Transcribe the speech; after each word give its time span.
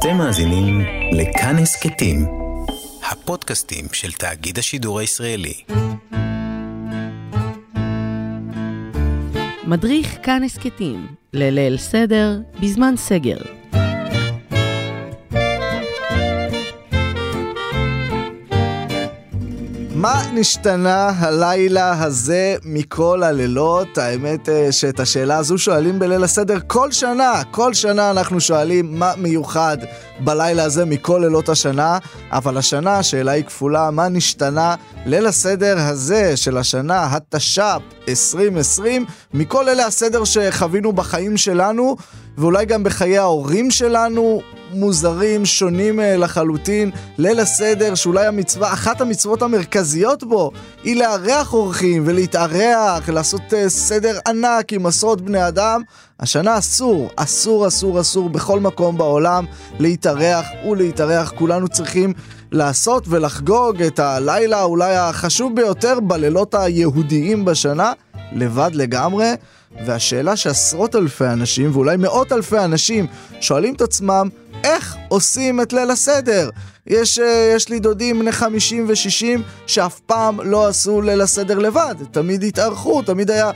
אתם 0.00 0.16
מאזינים 0.16 0.80
לכאן 1.12 1.56
הסכתים, 1.58 2.26
הפודקאסטים 3.10 3.84
של 3.92 4.12
תאגיד 4.12 4.58
השידור 4.58 4.98
הישראלי. 4.98 5.54
מדריך 9.66 10.18
כאן 10.22 10.42
הסכתים, 10.42 11.06
לליל 11.32 11.76
סדר, 11.76 12.40
בזמן 12.62 12.94
סגר. 12.96 13.59
מה 20.00 20.22
נשתנה 20.32 21.12
הלילה 21.18 22.02
הזה 22.02 22.56
מכל 22.64 23.22
הלילות? 23.22 23.98
האמת 23.98 24.48
אה, 24.48 24.72
שאת 24.72 25.00
השאלה 25.00 25.36
הזו 25.36 25.58
שואלים 25.58 25.98
בליל 25.98 26.24
הסדר 26.24 26.58
כל 26.66 26.92
שנה. 26.92 27.42
כל 27.50 27.74
שנה 27.74 28.10
אנחנו 28.10 28.40
שואלים 28.40 28.98
מה 28.98 29.12
מיוחד 29.16 29.76
בלילה 30.20 30.64
הזה 30.64 30.84
מכל 30.84 31.18
לילות 31.22 31.48
השנה, 31.48 31.98
אבל 32.32 32.56
השנה 32.56 32.98
השאלה 32.98 33.32
היא 33.32 33.44
כפולה, 33.44 33.90
מה 33.90 34.08
נשתנה 34.08 34.74
ליל 35.06 35.26
הסדר 35.26 35.78
הזה 35.78 36.36
של 36.36 36.58
השנה, 36.58 37.16
התש"פ 37.16 37.80
2020, 38.08 39.06
מכל 39.34 39.64
לילי 39.68 39.82
הסדר 39.82 40.24
שחווינו 40.24 40.92
בחיים 40.92 41.36
שלנו, 41.36 41.96
ואולי 42.38 42.66
גם 42.66 42.82
בחיי 42.82 43.18
ההורים 43.18 43.70
שלנו, 43.70 44.40
מוזרים, 44.72 45.44
שונים 45.44 46.00
אה, 46.00 46.16
לחלוטין. 46.16 46.90
ליל 47.18 47.40
הסדר, 47.40 47.94
שאולי 47.94 48.26
המצווה, 48.26 48.72
אחת 48.72 49.00
המצוות 49.00 49.42
המרכזיות 49.42 50.24
בו, 50.24 50.50
היא 50.84 50.96
לארח 50.96 51.52
אורחים 51.52 52.02
ולהתארח, 52.06 53.08
לעשות 53.08 53.40
uh, 53.50 53.68
סדר 53.68 54.18
ענק 54.26 54.72
עם 54.72 54.86
עשרות 54.86 55.20
בני 55.20 55.48
אדם. 55.48 55.82
השנה 56.20 56.58
אסור, 56.58 57.10
אסור, 57.16 57.68
אסור, 57.68 58.00
אסור 58.00 58.28
בכל 58.28 58.60
מקום 58.60 58.98
בעולם 58.98 59.44
להתארח 59.78 60.46
ולהתארח. 60.70 61.32
כולנו 61.38 61.68
צריכים 61.68 62.12
לעשות 62.52 63.04
ולחגוג 63.08 63.82
את 63.82 63.98
הלילה 63.98 64.62
אולי 64.62 64.96
החשוב 64.96 65.56
ביותר 65.56 66.00
בלילות 66.00 66.54
היהודיים 66.54 67.44
בשנה, 67.44 67.92
לבד 68.32 68.70
לגמרי. 68.74 69.32
והשאלה 69.86 70.36
שעשרות 70.36 70.96
אלפי 70.96 71.26
אנשים, 71.26 71.70
ואולי 71.72 71.96
מאות 71.96 72.32
אלפי 72.32 72.58
אנשים, 72.58 73.06
שואלים 73.40 73.74
את 73.74 73.80
עצמם, 73.80 74.28
איך 74.64 74.96
עושים 75.08 75.60
את 75.60 75.72
ליל 75.72 75.90
הסדר? 75.90 76.50
יש, 76.86 77.18
אה, 77.18 77.52
יש 77.56 77.68
לי 77.68 77.80
דודים 77.80 78.18
בני 78.18 78.32
50 78.32 78.86
ו-60 78.88 79.40
שאף 79.66 80.00
פעם 80.00 80.40
לא 80.40 80.66
עשו 80.68 81.02
ליל 81.02 81.20
הסדר 81.20 81.58
לבד, 81.58 81.94
תמיד 82.10 82.42
התארחו, 82.42 83.02
תמיד 83.02 83.30
היה 83.30 83.50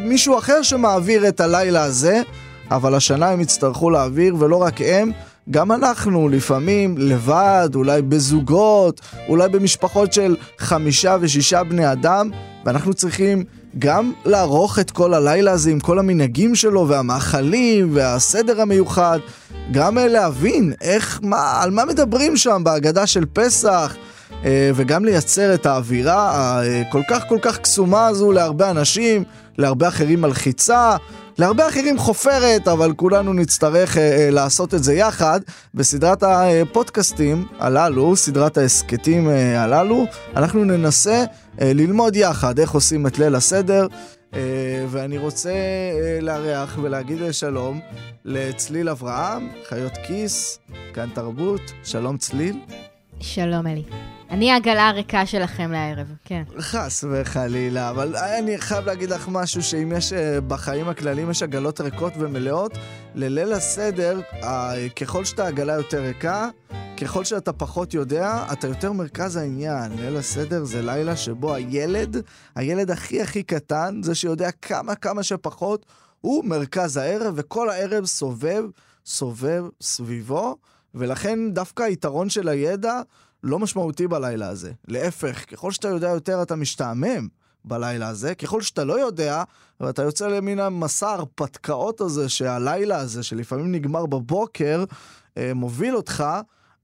מישהו 0.00 0.38
אחר 0.38 0.62
שמעביר 0.62 1.28
את 1.28 1.40
הלילה 1.40 1.84
הזה, 1.84 2.22
אבל 2.70 2.94
השנה 2.94 3.30
הם 3.30 3.40
יצטרכו 3.40 3.90
להעביר, 3.90 4.36
ולא 4.38 4.56
רק 4.56 4.80
הם, 4.84 5.10
גם 5.50 5.72
אנחנו 5.72 6.28
לפעמים 6.28 6.98
לבד, 6.98 7.68
אולי 7.74 8.02
בזוגות, 8.02 9.00
אולי 9.28 9.48
במשפחות 9.48 10.12
של 10.12 10.36
חמישה 10.58 11.16
ושישה 11.20 11.64
בני 11.64 11.92
אדם, 11.92 12.30
ואנחנו 12.64 12.94
צריכים 12.94 13.44
גם 13.78 14.12
לערוך 14.24 14.78
את 14.78 14.90
כל 14.90 15.14
הלילה 15.14 15.52
הזה 15.52 15.70
עם 15.70 15.80
כל 15.80 15.98
המנהגים 15.98 16.54
שלו 16.54 16.88
והמאכלים 16.88 17.88
והסדר 17.92 18.60
המיוחד, 18.60 19.18
גם 19.72 19.98
אה, 19.98 20.08
להבין 20.08 20.72
איך, 20.80 21.20
מה, 21.22 21.62
על 21.62 21.70
מה 21.70 21.84
מדברים 21.84 22.36
שם 22.36 22.62
בהגדה 22.64 23.06
של 23.06 23.24
פסח, 23.32 23.96
אה, 24.44 24.70
וגם 24.74 25.04
לייצר 25.04 25.54
את 25.54 25.66
האווירה 25.66 26.60
הכל 26.88 27.02
כך 27.08 27.22
כל 27.28 27.38
כך 27.42 27.58
קסומה 27.58 28.06
הזו 28.06 28.32
להרבה 28.32 28.70
אנשים, 28.70 29.24
להרבה 29.58 29.88
אחרים 29.88 30.20
מלחיצה. 30.20 30.96
להרבה 31.38 31.68
אחרים 31.68 31.98
חופרת, 31.98 32.68
אבל 32.68 32.92
כולנו 32.92 33.32
נצטרך 33.32 33.98
אה, 33.98 34.02
אה, 34.02 34.30
לעשות 34.30 34.74
את 34.74 34.84
זה 34.84 34.94
יחד. 34.94 35.40
בסדרת 35.74 36.22
הפודקאסטים 36.22 37.46
הללו, 37.58 38.16
סדרת 38.16 38.58
ההסכתים 38.58 39.30
אה, 39.30 39.62
הללו, 39.62 40.04
אנחנו 40.36 40.64
ננסה 40.64 41.24
אה, 41.60 41.72
ללמוד 41.74 42.16
יחד 42.16 42.58
איך 42.58 42.70
עושים 42.70 43.06
את 43.06 43.18
ליל 43.18 43.34
הסדר. 43.34 43.86
Uh, 44.32 44.36
ואני 44.90 45.18
רוצה 45.18 45.50
uh, 45.50 46.24
לארח 46.24 46.78
ולהגיד 46.82 47.18
שלום 47.32 47.80
לצליל 48.24 48.88
אברהם, 48.88 49.48
חיות 49.68 49.92
כיס, 50.06 50.58
כאן 50.94 51.08
תרבות, 51.14 51.60
שלום 51.84 52.18
צליל. 52.18 52.56
שלום 53.24 53.66
אלי. 53.66 53.82
אני 54.30 54.50
העגלה 54.52 54.88
הריקה 54.88 55.26
שלכם 55.26 55.72
לערב, 55.72 56.12
כן. 56.24 56.42
חס 56.58 57.04
וחלילה, 57.10 57.90
אבל 57.90 58.16
אני 58.16 58.58
חייב 58.58 58.84
להגיד 58.84 59.10
לך 59.10 59.28
משהו, 59.28 59.62
שאם 59.62 59.92
יש 59.96 60.12
אה, 60.12 60.40
בחיים 60.40 60.88
הכלליים 60.88 61.30
יש 61.30 61.42
עגלות 61.42 61.80
ריקות 61.80 62.12
ומלאות, 62.18 62.72
לליל 63.14 63.52
הסדר, 63.52 64.20
ככל 64.96 65.24
שאתה 65.24 65.46
עגלה 65.46 65.72
יותר 65.72 66.00
ריקה, 66.00 66.48
ככל 66.96 67.24
שאתה 67.24 67.52
פחות 67.52 67.94
יודע, 67.94 68.44
אתה 68.52 68.66
יותר 68.68 68.92
מרכז 68.92 69.36
העניין. 69.36 69.92
ליל 69.98 70.16
הסדר 70.16 70.64
זה 70.64 70.82
לילה 70.82 71.16
שבו 71.16 71.54
הילד, 71.54 72.16
הילד 72.54 72.90
הכי 72.90 73.22
הכי 73.22 73.42
קטן, 73.42 74.00
זה 74.02 74.14
שיודע 74.14 74.50
כמה 74.50 74.94
כמה 74.94 75.22
שפחות, 75.22 75.86
הוא 76.20 76.44
מרכז 76.44 76.96
הערב, 76.96 77.34
וכל 77.36 77.70
הערב 77.70 78.04
סובב, 78.04 78.64
סובב 79.06 79.64
סביבו, 79.80 80.56
ולכן 80.94 81.38
דווקא 81.52 81.82
היתרון 81.82 82.28
של 82.28 82.48
הידע 82.48 83.00
לא 83.42 83.58
משמעותי 83.58 84.08
בלילה 84.08 84.48
הזה. 84.48 84.72
להפך, 84.88 85.50
ככל 85.50 85.72
שאתה 85.72 85.88
יודע 85.88 86.08
יותר 86.08 86.42
אתה 86.42 86.56
משתעמם 86.56 87.28
בלילה 87.64 88.08
הזה, 88.08 88.34
ככל 88.34 88.62
שאתה 88.62 88.84
לא 88.84 89.00
יודע, 89.00 89.42
ואתה 89.80 90.02
יוצא 90.02 90.28
למין 90.28 90.60
המסע 90.60 91.08
ההרפתקאות 91.08 92.00
הזה, 92.00 92.28
שהלילה 92.28 92.96
הזה, 92.96 93.22
שלפעמים 93.22 93.72
נגמר 93.72 94.06
בבוקר, 94.06 94.84
אה, 95.36 95.54
מוביל 95.54 95.96
אותך, 95.96 96.24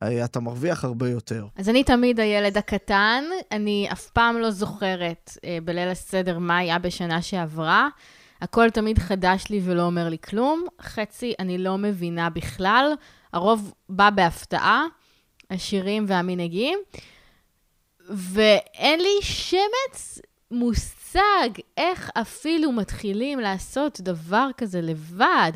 אה, 0.02 0.24
אתה 0.24 0.40
מרוויח 0.40 0.84
הרבה 0.84 1.08
יותר. 1.10 1.46
אז 1.56 1.68
אני 1.68 1.84
תמיד 1.84 2.20
הילד 2.20 2.56
הקטן, 2.56 3.24
אני 3.52 3.88
אף 3.92 4.10
פעם 4.10 4.38
לא 4.38 4.50
זוכרת 4.50 5.38
אה, 5.44 5.58
בליל 5.64 5.88
הסדר 5.88 6.38
מה 6.38 6.58
היה 6.58 6.78
בשנה 6.78 7.22
שעברה. 7.22 7.88
הכל 8.42 8.70
תמיד 8.70 8.98
חדש 8.98 9.44
לי 9.50 9.60
ולא 9.64 9.82
אומר 9.82 10.08
לי 10.08 10.18
כלום. 10.18 10.64
חצי 10.82 11.34
אני 11.38 11.58
לא 11.58 11.78
מבינה 11.78 12.30
בכלל. 12.30 12.92
הרוב 13.32 13.74
בא 13.88 14.10
בהפתעה. 14.10 14.86
השירים 15.50 16.04
והמנהגים, 16.08 16.78
ואין 18.10 19.00
לי 19.00 19.22
שמץ 19.22 20.18
מושג 20.50 21.48
איך 21.76 22.10
אפילו 22.14 22.72
מתחילים 22.72 23.40
לעשות 23.40 24.00
דבר 24.00 24.48
כזה 24.56 24.80
לבד. 24.80 25.52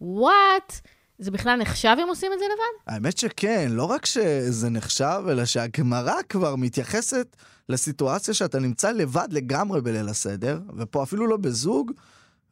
וואט? 0.00 0.80
זה 1.18 1.30
בכלל 1.30 1.56
נחשב 1.56 1.96
אם 2.02 2.08
עושים 2.08 2.32
את 2.32 2.38
זה 2.38 2.44
לבד? 2.44 2.94
האמת 2.94 3.18
שכן, 3.18 3.68
לא 3.70 3.84
רק 3.84 4.06
שזה 4.06 4.70
נחשב, 4.70 5.22
אלא 5.30 5.44
שהגמרא 5.44 6.22
כבר 6.28 6.56
מתייחסת 6.56 7.36
לסיטואציה 7.68 8.34
שאתה 8.34 8.58
נמצא 8.58 8.90
לבד 8.90 9.28
לגמרי 9.30 9.80
בליל 9.80 10.08
הסדר, 10.08 10.60
ופה 10.76 11.02
אפילו 11.02 11.26
לא 11.26 11.36
בזוג, 11.36 11.92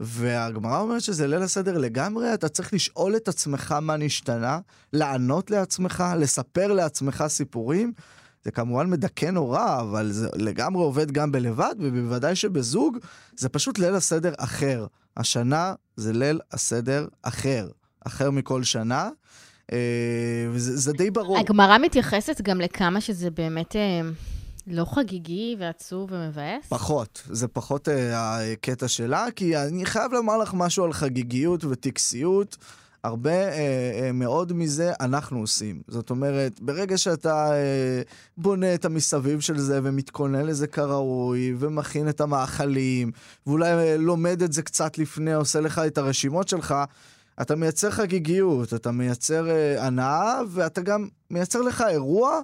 והגמרא 0.03 0.81
אומרת 0.81 1.01
שזה 1.01 1.27
ליל 1.27 1.43
הסדר 1.43 1.79
לגמרי, 1.79 2.35
אתה 2.35 2.49
צריך 2.49 2.75
לשאול 2.75 3.17
את 3.17 3.29
עצמך 3.29 3.75
מה 3.83 3.97
נשתנה, 3.97 4.59
לענות 4.93 5.51
לעצמך, 5.51 6.05
לספר 6.19 6.73
לעצמך 6.73 7.25
סיפורים. 7.29 7.93
זה 8.45 8.51
כמובן 8.51 8.91
מדכא 8.91 9.27
נורא, 9.27 9.81
אבל 9.81 10.13
זה 10.13 10.29
לגמרי 10.35 10.83
עובד 10.83 11.11
גם 11.11 11.33
בלבד, 11.33 11.75
ובוודאי 11.79 12.37
שבזוג 12.37 12.99
זה 13.37 13.49
פשוט 13.49 13.79
ליל 13.79 13.95
הסדר 13.95 14.33
אחר. 14.39 14.87
השנה 15.17 15.75
זה 15.97 16.13
ליל 16.13 16.41
הסדר 16.53 17.09
אחר, 17.23 17.69
אחר 18.07 18.31
מכל 18.31 18.63
שנה. 18.63 19.11
אה, 19.73 19.79
וזה 20.51 20.93
די 20.93 21.11
ברור. 21.11 21.39
הגמרא 21.39 21.79
מתייחסת 21.79 22.41
גם 22.41 22.61
לכמה 22.61 23.01
שזה 23.01 23.31
באמת... 23.31 23.77
אה, 24.69 24.75
לא 24.75 24.85
חגיגי 24.85 25.57
ועצוב 25.59 26.13
ומבאס? 26.13 26.67
פחות, 26.69 27.23
זה 27.31 27.49
פחות 27.49 27.89
אה, 27.89 28.53
הקטע 28.53 28.89
שלה, 28.89 29.27
כי 29.37 29.57
אני 29.57 29.87
חייב 29.87 30.13
לומר 30.13 30.39
לך 30.39 30.55
משהו 30.55 30.85
על 30.85 30.93
חגיגיות 30.93 31.65
וטקסיות. 31.65 32.57
הרבה 33.05 33.31
אה, 33.31 34.01
אה, 34.03 34.13
מאוד 34.13 34.53
מזה 34.53 34.93
אנחנו 35.01 35.41
עושים. 35.41 35.83
זאת 35.89 36.11
אומרת, 36.11 36.61
ברגע 36.61 36.99
שאתה 36.99 37.53
אה, 37.53 38.03
בונה 38.37 38.75
את 38.75 38.85
המסביב 38.85 39.41
של 39.41 39.59
זה 39.59 39.81
ומתכונן 39.83 40.47
לזה 40.47 40.67
כראוי, 40.67 41.55
ומכין 41.59 42.09
את 42.09 42.21
המאכלים, 42.21 43.13
ואולי 43.47 43.73
אה, 43.73 43.97
לומד 43.97 44.43
את 44.43 44.53
זה 44.53 44.63
קצת 44.63 44.99
לפני, 44.99 45.35
עושה 45.35 45.61
לך 45.61 45.79
את 45.79 45.99
הרשימות 45.99 46.49
שלך, 46.49 46.75
אתה 47.43 47.57
מייצר 47.57 47.91
חגיגיות, 47.91 48.75
אתה 48.75 48.93
מייצר 48.93 49.51
אה, 49.51 49.87
הנאה, 49.87 50.41
ואתה 50.49 50.81
גם 50.81 51.09
מייצר 51.31 51.61
לך 51.63 51.85
אירוע. 51.89 52.41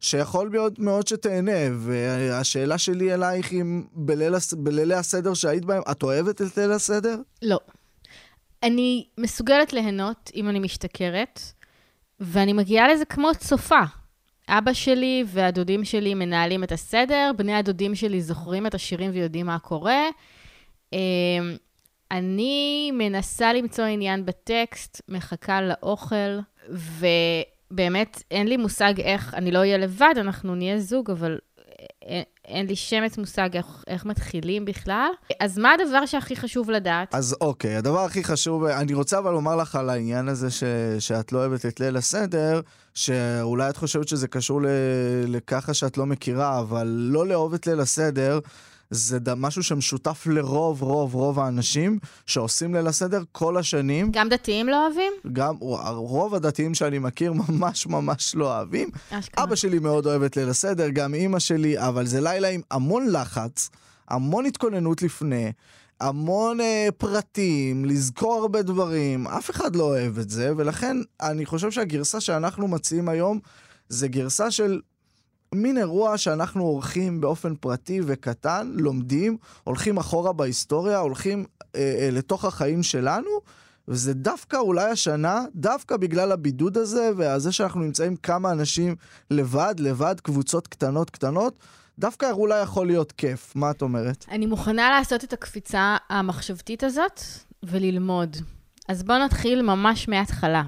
שיכול 0.00 0.50
להיות 0.50 0.78
מאוד 0.78 1.06
שתהנה, 1.06 1.76
והשאלה 1.78 2.78
שלי 2.78 3.14
אלייך 3.14 3.52
אם 3.52 3.84
בליל, 3.92 4.34
בלילי 4.56 4.94
הסדר 4.94 5.34
שהיית 5.34 5.64
בהם, 5.64 5.82
את 5.90 6.02
אוהבת 6.02 6.42
את 6.42 6.56
ליל 6.56 6.72
הסדר? 6.72 7.16
לא. 7.42 7.58
אני 8.62 9.06
מסוגלת 9.18 9.72
ליהנות 9.72 10.30
אם 10.34 10.48
אני 10.48 10.58
משתכרת, 10.58 11.40
ואני 12.20 12.52
מגיעה 12.52 12.88
לזה 12.88 13.04
כמו 13.04 13.30
צופה. 13.38 13.80
אבא 14.48 14.72
שלי 14.72 15.24
והדודים 15.26 15.84
שלי 15.84 16.14
מנהלים 16.14 16.64
את 16.64 16.72
הסדר, 16.72 17.30
בני 17.36 17.54
הדודים 17.54 17.94
שלי 17.94 18.22
זוכרים 18.22 18.66
את 18.66 18.74
השירים 18.74 19.10
ויודעים 19.14 19.46
מה 19.46 19.58
קורה. 19.58 20.02
אמ, 20.92 20.98
אני 22.10 22.90
מנסה 22.94 23.52
למצוא 23.52 23.84
עניין 23.84 24.26
בטקסט, 24.26 25.00
מחכה 25.08 25.60
לאוכל, 25.62 26.38
ובאמת 27.70 28.22
אין 28.30 28.48
לי 28.48 28.56
מושג 28.56 29.00
איך, 29.00 29.34
אני 29.34 29.50
לא 29.50 29.58
אהיה 29.58 29.78
לבד, 29.78 30.14
אנחנו 30.16 30.54
נהיה 30.54 30.78
זוג, 30.78 31.10
אבל 31.10 31.38
אין, 32.02 32.22
אין 32.44 32.66
לי 32.66 32.76
שמץ 32.76 33.18
מושג 33.18 33.56
איך, 33.56 33.84
איך 33.86 34.04
מתחילים 34.04 34.64
בכלל. 34.64 35.10
אז 35.40 35.58
מה 35.58 35.72
הדבר 35.72 36.06
שהכי 36.06 36.36
חשוב 36.36 36.70
לדעת? 36.70 37.14
אז 37.14 37.36
אוקיי, 37.40 37.76
הדבר 37.76 38.00
הכי 38.00 38.24
חשוב, 38.24 38.64
אני 38.64 38.94
רוצה 38.94 39.18
אבל 39.18 39.30
לומר 39.30 39.56
לך 39.56 39.76
על 39.76 39.90
העניין 39.90 40.28
הזה 40.28 40.50
ש, 40.50 40.64
שאת 40.98 41.32
לא 41.32 41.38
אוהבת 41.38 41.66
את 41.66 41.80
ליל 41.80 41.96
הסדר, 41.96 42.60
שאולי 42.94 43.70
את 43.70 43.76
חושבת 43.76 44.08
שזה 44.08 44.28
קשור 44.28 44.62
ל, 44.62 44.66
לככה 45.26 45.74
שאת 45.74 45.98
לא 45.98 46.06
מכירה, 46.06 46.60
אבל 46.60 46.86
לא 46.86 47.26
לאהוב 47.26 47.54
את 47.54 47.66
ליל 47.66 47.80
הסדר. 47.80 48.38
זה 48.90 49.18
משהו 49.36 49.62
שמשותף 49.62 50.26
לרוב, 50.26 50.82
רוב, 50.82 51.14
רוב 51.14 51.40
האנשים 51.40 51.98
שעושים 52.26 52.74
ליל 52.74 52.86
הסדר 52.86 53.22
כל 53.32 53.56
השנים. 53.56 54.10
גם 54.12 54.28
דתיים 54.28 54.68
לא 54.68 54.86
אוהבים? 54.86 55.12
גם 55.32 55.56
רוב 55.94 56.34
הדתיים 56.34 56.74
שאני 56.74 56.98
מכיר 56.98 57.32
ממש 57.32 57.86
ממש 57.86 58.34
לא 58.34 58.56
אוהבים. 58.56 58.90
אשכרה. 59.10 59.44
אבא 59.44 59.54
שלי 59.54 59.78
מאוד 59.78 60.06
אוהב 60.06 60.22
את 60.22 60.36
ליל 60.36 60.48
הסדר, 60.48 60.88
גם 60.88 61.14
אימא 61.14 61.38
שלי, 61.38 61.78
אבל 61.78 62.06
זה 62.06 62.20
לילה 62.20 62.48
עם 62.48 62.60
המון 62.70 63.10
לחץ, 63.10 63.70
המון 64.08 64.46
התכוננות 64.46 65.02
לפני. 65.02 65.52
המון 66.00 66.60
אה, 66.60 66.88
פרטים, 66.96 67.84
לזכור 67.84 68.34
הרבה 68.34 68.62
דברים, 68.62 69.26
אף 69.26 69.50
אחד 69.50 69.76
לא 69.76 69.84
אוהב 69.84 70.18
את 70.18 70.30
זה, 70.30 70.52
ולכן 70.56 70.96
אני 71.20 71.46
חושב 71.46 71.70
שהגרסה 71.70 72.20
שאנחנו 72.20 72.68
מציעים 72.68 73.08
היום 73.08 73.38
זה 73.88 74.08
גרסה 74.08 74.50
של 74.50 74.80
מין 75.54 75.78
אירוע 75.78 76.18
שאנחנו 76.18 76.62
עורכים 76.62 77.20
באופן 77.20 77.54
פרטי 77.54 78.00
וקטן, 78.06 78.72
לומדים, 78.74 79.36
הולכים 79.64 79.98
אחורה 79.98 80.32
בהיסטוריה, 80.32 80.98
הולכים 80.98 81.44
אה, 81.76 81.80
אה, 81.80 82.08
לתוך 82.12 82.44
החיים 82.44 82.82
שלנו, 82.82 83.30
וזה 83.88 84.14
דווקא 84.14 84.56
אולי 84.56 84.90
השנה, 84.90 85.44
דווקא 85.54 85.96
בגלל 85.96 86.32
הבידוד 86.32 86.78
הזה, 86.78 87.10
וזה 87.16 87.52
שאנחנו 87.52 87.80
נמצאים 87.80 88.16
כמה 88.16 88.52
אנשים 88.52 88.96
לבד, 89.30 89.74
לבד, 89.78 90.14
קבוצות 90.22 90.68
קטנות 90.68 91.10
קטנות, 91.10 91.58
דווקא 91.98 92.30
אולי 92.30 92.62
יכול 92.62 92.86
להיות 92.86 93.12
כיף. 93.12 93.52
מה 93.56 93.70
את 93.70 93.82
אומרת? 93.82 94.24
אני 94.30 94.46
מוכנה 94.46 94.90
לעשות 94.90 95.24
את 95.24 95.32
הקפיצה 95.32 95.96
המחשבתית 96.08 96.84
הזאת 96.84 97.20
וללמוד. 97.62 98.36
אז 98.88 99.02
בואו 99.02 99.18
נתחיל 99.18 99.62
ממש 99.62 100.08
מההתחלה. 100.08 100.62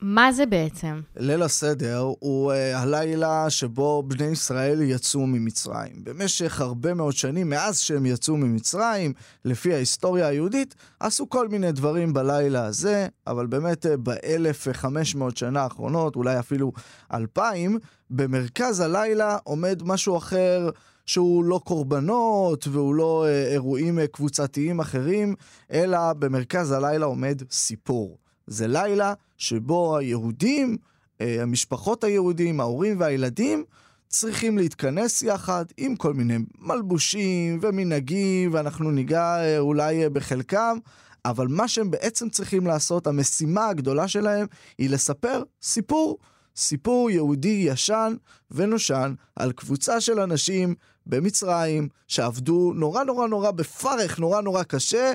מה 0.00 0.32
זה 0.32 0.46
בעצם? 0.46 1.00
ליל 1.16 1.42
הסדר 1.42 1.98
הוא 2.18 2.52
uh, 2.52 2.76
הלילה 2.76 3.50
שבו 3.50 4.02
בני 4.02 4.24
ישראל 4.24 4.82
יצאו 4.82 5.26
ממצרים. 5.26 6.04
במשך 6.04 6.60
הרבה 6.60 6.94
מאוד 6.94 7.12
שנים, 7.12 7.50
מאז 7.50 7.78
שהם 7.78 8.06
יצאו 8.06 8.36
ממצרים, 8.36 9.12
לפי 9.44 9.74
ההיסטוריה 9.74 10.26
היהודית, 10.28 10.74
עשו 11.00 11.28
כל 11.28 11.48
מיני 11.48 11.72
דברים 11.72 12.12
בלילה 12.12 12.64
הזה, 12.64 13.06
אבל 13.26 13.46
באמת 13.46 13.86
uh, 13.86 13.88
ב-1500 14.02 15.18
שנה 15.34 15.62
האחרונות, 15.62 16.16
אולי 16.16 16.38
אפילו 16.38 16.72
2000, 17.14 17.78
במרכז 18.10 18.80
הלילה 18.80 19.36
עומד 19.44 19.82
משהו 19.84 20.16
אחר. 20.16 20.70
שהוא 21.06 21.44
לא 21.44 21.60
קורבנות 21.64 22.68
והוא 22.68 22.94
לא 22.94 23.26
uh, 23.26 23.52
אירועים 23.52 23.98
uh, 23.98 24.06
קבוצתיים 24.06 24.80
אחרים, 24.80 25.34
אלא 25.72 26.12
במרכז 26.12 26.70
הלילה 26.72 27.06
עומד 27.06 27.42
סיפור. 27.50 28.18
זה 28.50 28.66
לילה 28.66 29.14
שבו 29.38 29.96
היהודים, 29.96 30.76
אה, 31.20 31.42
המשפחות 31.42 32.04
היהודים, 32.04 32.60
ההורים 32.60 33.00
והילדים, 33.00 33.64
צריכים 34.08 34.58
להתכנס 34.58 35.22
יחד 35.22 35.64
עם 35.76 35.96
כל 35.96 36.14
מיני 36.14 36.38
מלבושים 36.58 37.58
ומנהגים, 37.62 38.54
ואנחנו 38.54 38.90
ניגע 38.90 39.36
אה, 39.38 39.58
אולי 39.58 40.02
אה, 40.02 40.10
בחלקם, 40.10 40.78
אבל 41.24 41.46
מה 41.48 41.68
שהם 41.68 41.90
בעצם 41.90 42.28
צריכים 42.28 42.66
לעשות, 42.66 43.06
המשימה 43.06 43.68
הגדולה 43.68 44.08
שלהם, 44.08 44.46
היא 44.78 44.90
לספר 44.90 45.42
סיפור. 45.62 46.18
סיפור 46.56 47.10
יהודי 47.10 47.64
ישן 47.66 48.14
ונושן 48.50 49.14
על 49.36 49.52
קבוצה 49.52 50.00
של 50.00 50.20
אנשים 50.20 50.74
במצרים 51.06 51.88
שעבדו 52.08 52.72
נורא 52.74 53.04
נורא 53.04 53.26
נורא 53.26 53.50
בפרך, 53.50 54.18
נורא 54.18 54.40
נורא 54.40 54.62
קשה, 54.62 55.12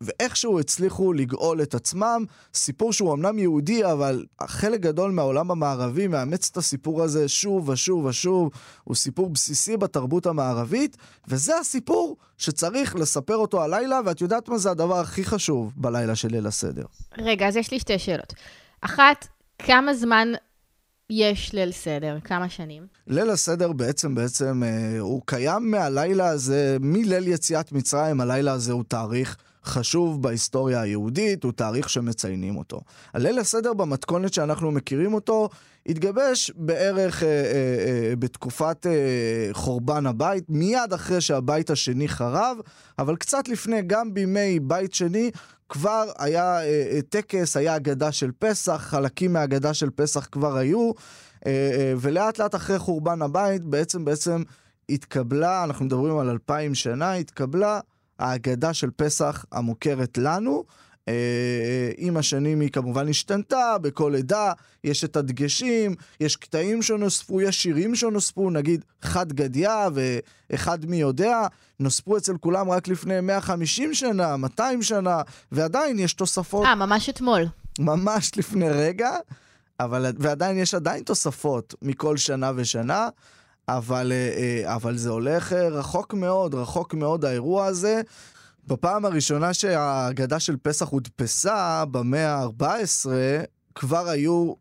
ואיכשהו 0.00 0.60
הצליחו 0.60 1.12
לגאול 1.12 1.62
את 1.62 1.74
עצמם. 1.74 2.24
סיפור 2.54 2.92
שהוא 2.92 3.14
אמנם 3.14 3.38
יהודי, 3.38 3.92
אבל 3.92 4.24
חלק 4.42 4.80
גדול 4.80 5.10
מהעולם 5.10 5.50
המערבי 5.50 6.06
מאמץ 6.06 6.48
את 6.52 6.56
הסיפור 6.56 7.02
הזה 7.02 7.28
שוב 7.28 7.68
ושוב 7.68 8.04
ושוב. 8.04 8.50
הוא 8.84 8.96
סיפור 8.96 9.30
בסיסי 9.30 9.76
בתרבות 9.76 10.26
המערבית, 10.26 10.96
וזה 11.28 11.58
הסיפור 11.58 12.16
שצריך 12.38 12.96
לספר 12.96 13.36
אותו 13.36 13.62
הלילה, 13.62 14.00
ואת 14.04 14.20
יודעת 14.20 14.48
מה 14.48 14.58
זה 14.58 14.70
הדבר 14.70 15.00
הכי 15.00 15.24
חשוב 15.24 15.72
בלילה 15.76 16.14
של 16.14 16.28
ליל 16.28 16.46
הסדר. 16.46 16.84
רגע, 17.18 17.48
אז 17.48 17.56
יש 17.56 17.70
לי 17.70 17.80
שתי 17.80 17.98
שאלות. 17.98 18.34
אחת, 18.80 19.26
כמה 19.58 19.94
זמן 19.94 20.28
יש 21.10 21.52
ליל 21.52 21.72
סדר? 21.72 22.18
כמה 22.24 22.48
שנים? 22.48 22.86
ליל 23.06 23.30
הסדר 23.30 23.72
בעצם, 23.72 24.14
בעצם, 24.14 24.62
אה, 24.62 24.98
הוא 25.00 25.22
קיים 25.24 25.70
מהלילה 25.70 26.28
הזה, 26.28 26.76
מליל 26.80 27.28
יציאת 27.28 27.72
מצרים, 27.72 28.20
הלילה 28.20 28.52
הזה 28.52 28.72
הוא 28.72 28.84
תאריך 28.88 29.36
חשוב 29.66 30.22
בהיסטוריה 30.22 30.80
היהודית, 30.80 31.44
הוא 31.44 31.52
תאריך 31.52 31.88
שמציינים 31.88 32.56
אותו. 32.56 32.80
הליל 33.14 33.38
הסדר 33.38 33.72
במתכונת 33.74 34.34
שאנחנו 34.34 34.70
מכירים 34.70 35.14
אותו, 35.14 35.48
התגבש 35.86 36.50
בערך 36.56 37.22
אה, 37.22 37.28
אה, 37.28 38.10
אה, 38.10 38.16
בתקופת 38.16 38.86
אה, 38.86 39.48
חורבן 39.52 40.06
הבית, 40.06 40.44
מיד 40.48 40.92
אחרי 40.94 41.20
שהבית 41.20 41.70
השני 41.70 42.08
חרב, 42.08 42.56
אבל 42.98 43.16
קצת 43.16 43.48
לפני, 43.48 43.82
גם 43.82 44.14
בימי 44.14 44.60
בית 44.60 44.94
שני, 44.94 45.30
כבר 45.68 46.04
היה 46.18 46.58
אה, 46.58 46.88
אה, 46.92 47.00
טקס, 47.08 47.56
היה 47.56 47.76
אגדה 47.76 48.12
של 48.12 48.30
פסח, 48.38 48.76
חלקים 48.76 49.32
מהאגדה 49.32 49.74
של 49.74 49.90
פסח 49.90 50.28
כבר 50.32 50.56
היו, 50.56 50.90
אה, 51.46 51.52
אה, 51.52 51.94
ולאט 52.00 52.38
לאט 52.38 52.54
אחרי 52.54 52.78
חורבן 52.78 53.22
הבית, 53.22 53.62
בעצם 53.62 54.04
בעצם 54.04 54.42
התקבלה, 54.88 55.64
אנחנו 55.64 55.84
מדברים 55.84 56.18
על 56.18 56.30
אלפיים 56.30 56.74
שנה, 56.74 57.14
התקבלה 57.14 57.80
האגדה 58.18 58.74
של 58.74 58.90
פסח 58.96 59.44
המוכרת 59.52 60.18
לנו. 60.18 60.64
אה, 61.08 61.90
עם 61.96 62.16
השנים 62.16 62.60
היא 62.60 62.70
כמובן 62.70 63.08
השתנתה, 63.08 63.78
בכל 63.78 64.14
עדה 64.14 64.52
יש 64.84 65.04
את 65.04 65.16
הדגשים, 65.16 65.94
יש 66.20 66.36
קטעים 66.36 66.82
שנוספו, 66.82 67.40
יש 67.40 67.62
שירים 67.62 67.94
שנוספו, 67.94 68.50
נגיד 68.50 68.84
חד 69.02 69.32
גדיה 69.32 69.88
ואחד 69.94 70.86
מי 70.86 70.96
יודע, 70.96 71.46
נוספו 71.80 72.16
אצל 72.16 72.36
כולם 72.36 72.70
רק 72.70 72.88
לפני 72.88 73.20
150 73.20 73.94
שנה, 73.94 74.36
200 74.36 74.82
שנה, 74.82 75.22
ועדיין 75.52 75.98
יש 75.98 76.14
תוספות. 76.14 76.66
אה, 76.66 76.74
ממש 76.74 77.08
אתמול. 77.08 77.42
ממש 77.78 78.32
לפני 78.36 78.70
רגע, 78.70 79.10
אבל, 79.80 80.06
ועדיין 80.18 80.58
יש 80.58 80.74
עדיין 80.74 81.02
תוספות 81.02 81.74
מכל 81.82 82.16
שנה 82.16 82.52
ושנה. 82.56 83.08
אבל, 83.68 84.12
אה, 84.12 84.30
אה, 84.36 84.74
אבל 84.74 84.96
זה 84.96 85.10
הולך 85.10 85.52
אה, 85.52 85.68
רחוק 85.68 86.14
מאוד, 86.14 86.54
רחוק 86.54 86.94
מאוד 86.94 87.24
האירוע 87.24 87.66
הזה. 87.66 88.00
בפעם 88.66 89.04
הראשונה 89.04 89.54
שהאגדה 89.54 90.40
של 90.40 90.56
פסח 90.62 90.88
הודפסה, 90.88 91.84
במאה 91.90 92.34
ה-14, 92.34 93.06
כבר 93.74 94.08
היו 94.08 94.52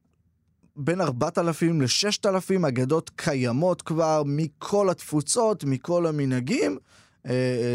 בין 0.75 1.01
4,000 1.01 1.81
ל-6,000 1.81 2.67
אגדות 2.67 3.11
קיימות 3.15 3.81
כבר 3.81 4.23
מכל 4.25 4.89
התפוצות, 4.89 5.63
מכל 5.63 6.05
המנהגים. 6.05 6.77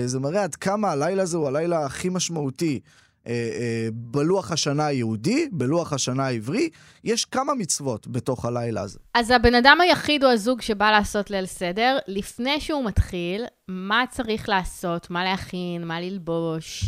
זה 0.07 0.21
מראה 0.21 0.43
עד 0.43 0.55
כמה 0.55 0.91
הלילה 0.91 1.23
הזה 1.23 1.37
הוא 1.37 1.49
הלילה 1.49 1.87
הכי 1.87 2.09
משמעותי 2.09 2.81
בלוח 3.93 4.53
השנה 4.53 4.87
היהודי, 4.87 5.49
בלוח 5.53 5.93
השנה 5.93 6.27
העברי, 6.27 6.69
יש 7.05 7.25
כמה 7.25 7.55
מצוות 7.55 8.09
בתוך 8.09 8.45
הלילה 8.45 8.81
הזה. 8.81 8.99
אז 9.15 9.31
הבן 9.31 9.55
אדם 9.55 9.79
היחיד 9.81 10.25
הוא 10.25 10.33
הזוג 10.33 10.61
שבא 10.61 10.91
לעשות 10.91 11.31
ליל 11.31 11.47
סדר. 11.47 11.99
לפני 12.09 12.61
שהוא 12.61 12.85
מתחיל, 12.85 13.45
מה 13.69 14.05
צריך 14.11 14.49
לעשות? 14.49 15.11
מה 15.11 15.25
להכין? 15.25 15.85
מה 15.85 16.01
ללבוש? 16.01 16.85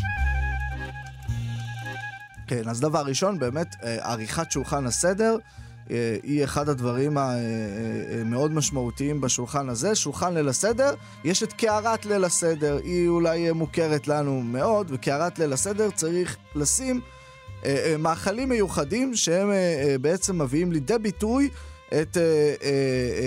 כן, 2.47 2.69
אז 2.69 2.81
דבר 2.81 3.03
ראשון, 3.07 3.39
באמת, 3.39 3.75
אה, 3.83 4.13
עריכת 4.13 4.51
שולחן 4.51 4.87
הסדר. 4.87 5.37
אה, 5.91 6.17
היא 6.23 6.45
אחד 6.45 6.69
הדברים 6.69 7.19
המאוד 7.19 8.51
אה, 8.51 8.55
אה, 8.55 8.59
משמעותיים 8.59 9.21
בשולחן 9.21 9.69
הזה. 9.69 9.95
שולחן 9.95 10.35
ליל 10.35 10.49
הסדר, 10.49 10.95
יש 11.25 11.43
את 11.43 11.53
קערת 11.53 12.07
ליל 12.07 12.25
הסדר, 12.25 12.79
היא 12.85 13.09
אולי 13.09 13.53
מוכרת 13.53 14.09
לנו 14.09 14.43
מאוד, 14.43 14.91
וקערת 14.91 15.39
ליל 15.39 15.53
הסדר 15.53 15.91
צריך 15.91 16.37
לשים 16.55 17.01
מאכלים 17.99 18.49
מיוחדים 18.49 19.15
שהם 19.15 19.51
בעצם 20.01 20.43
מביאים 20.43 20.73
לידי 20.73 20.99
ביטוי 20.99 21.49
את, 21.89 22.17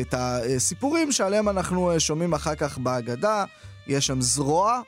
את 0.02 0.14
הסיפורים 0.18 1.12
שעליהם 1.12 1.50
אנחנו 1.50 2.00
שומעים 2.00 2.34
אחר 2.34 2.56
כך 2.56 2.78
בהגדה. 2.78 3.46
יש 3.88 4.08
שם 4.08 4.22
זרוע, 4.22 4.82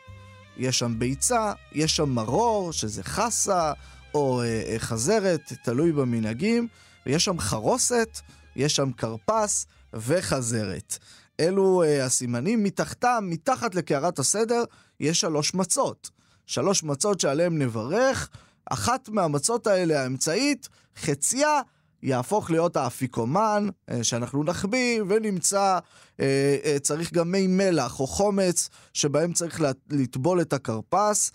יש 0.57 0.79
שם 0.79 0.99
ביצה, 0.99 1.53
יש 1.73 1.95
שם 1.95 2.09
מרור, 2.09 2.73
שזה 2.73 3.03
חסה, 3.03 3.73
או 4.13 4.41
חזרת, 4.77 5.53
תלוי 5.63 5.91
במנהגים. 5.91 6.67
ויש 7.07 7.25
שם 7.25 7.39
חרוסת, 7.39 8.19
יש 8.55 8.75
שם 8.75 8.91
כרפס 8.91 9.65
וחזרת. 9.93 10.97
אלו 11.39 11.83
uh, 11.83 12.03
הסימנים. 12.03 12.63
מתחתם, 12.63 13.27
מתחת 13.29 13.75
לקערת 13.75 14.19
הסדר, 14.19 14.63
יש 14.99 15.19
שלוש 15.19 15.53
מצות. 15.53 16.09
שלוש 16.45 16.83
מצות 16.83 17.19
שעליהן 17.19 17.61
נברך. 17.61 18.29
אחת 18.65 19.09
מהמצות 19.09 19.67
האלה, 19.67 20.03
האמצעית, 20.03 20.69
חציה, 20.97 21.61
יהפוך 22.03 22.51
להיות 22.51 22.77
האפיקומן, 22.77 23.67
אה, 23.89 24.03
שאנחנו 24.03 24.43
נחביא 24.43 25.01
ונמצא, 25.09 25.79
אה, 26.19 26.57
אה, 26.65 26.79
צריך 26.79 27.13
גם 27.13 27.31
מי 27.31 27.47
מלח 27.47 27.99
או 27.99 28.07
חומץ, 28.07 28.69
שבהם 28.93 29.33
צריך 29.33 29.61
לטבול 29.89 30.41
את 30.41 30.53
הכרפס. 30.53 31.31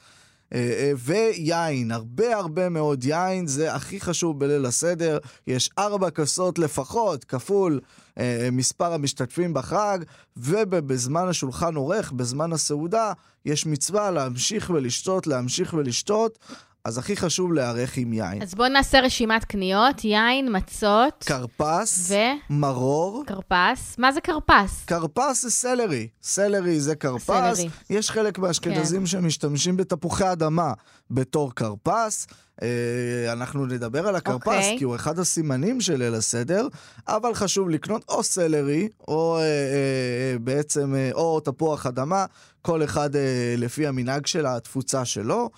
ויין, 0.99 1.90
הרבה 1.90 2.37
הרבה 2.37 2.68
מאוד 2.68 3.04
יין, 3.04 3.47
זה 3.47 3.75
הכי 3.75 4.00
חשוב 4.00 4.38
בליל 4.40 4.66
הסדר. 4.66 5.18
יש 5.47 5.71
ארבע 5.78 6.11
כוסות 6.11 6.59
לפחות, 6.59 7.25
כפול 7.25 7.80
מספר 8.52 8.92
המשתתפים 8.92 9.54
בחג, 9.54 9.99
ובזמן 10.37 11.28
השולחן 11.28 11.75
עורך, 11.75 12.12
בזמן 12.12 12.52
הסעודה, 12.52 13.12
יש 13.44 13.66
מצווה 13.66 14.11
להמשיך 14.11 14.71
ולשתות, 14.75 15.26
להמשיך 15.26 15.75
ולשתות. 15.75 16.38
אז 16.85 16.99
הכי 16.99 17.17
חשוב 17.17 17.53
להיערך 17.53 17.97
עם 17.97 18.12
יין. 18.12 18.43
אז 18.43 18.55
בואו 18.55 18.69
נעשה 18.69 19.01
רשימת 19.01 19.45
קניות, 19.45 20.05
יין, 20.05 20.57
מצות. 20.57 21.25
כרפס. 21.27 22.11
ו? 22.11 22.15
מרור. 22.51 23.25
כרפס. 23.27 23.99
מה 23.99 24.12
זה 24.12 24.21
כרפס? 24.21 24.85
כרפס 24.87 25.43
זה 25.43 25.51
סלרי. 25.51 26.09
סלרי 26.23 26.81
זה 26.81 26.95
כרפס. 26.95 27.57
סלרי. 27.57 27.69
יש 27.91 28.11
חלק 28.11 28.39
מהאשכנזים 28.39 29.01
כן. 29.01 29.07
שמשתמשים 29.07 29.77
בתפוחי 29.77 30.33
אדמה 30.33 30.73
בתור 31.11 31.55
כרפס. 31.55 32.27
אה, 32.62 33.33
אנחנו 33.33 33.67
נדבר 33.67 34.09
על 34.09 34.17
הכרפס, 34.17 34.47
okay. 34.47 34.57
אוקיי. 34.57 34.79
כי 34.79 34.85
הוא 34.85 34.95
אחד 34.95 35.19
הסימנים 35.19 35.81
של 35.81 35.97
ליל 35.97 36.15
הסדר, 36.15 36.69
אבל 37.09 37.35
חשוב 37.35 37.71
לקנות 37.71 38.05
או 38.09 38.23
סלרי, 38.23 38.89
או 39.09 39.39
אה, 39.39 39.43
אה, 39.43 40.39
בעצם, 40.41 40.95
אה, 40.95 41.11
או 41.12 41.41
תפוח 41.41 41.87
אדמה, 41.87 42.27
כל 42.62 42.85
אחד 42.85 43.17
אה, 43.17 43.55
לפי 43.59 43.87
המנהג 43.87 44.27
של 44.27 44.47
התפוצה 44.47 45.05
שלו. 45.05 45.51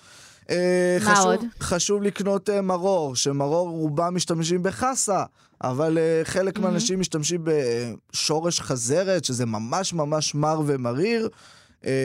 אה, 0.49 0.97
מה 1.03 1.15
חשוב, 1.15 1.25
עוד? 1.25 1.39
חשוב 1.59 2.03
לקנות 2.03 2.49
uh, 2.49 2.61
מרור, 2.61 3.15
שמרור 3.15 3.69
רובם 3.69 4.15
משתמשים 4.15 4.63
בחסה, 4.63 5.23
אבל 5.63 5.97
uh, 5.97 6.27
חלק 6.27 6.57
mm-hmm. 6.57 6.61
מהאנשים 6.61 6.99
משתמשים 6.99 7.41
בשורש 7.43 8.61
חזרת, 8.61 9.25
שזה 9.25 9.45
ממש 9.45 9.93
ממש 9.93 10.35
מר 10.35 10.61
ומריר. 10.65 11.29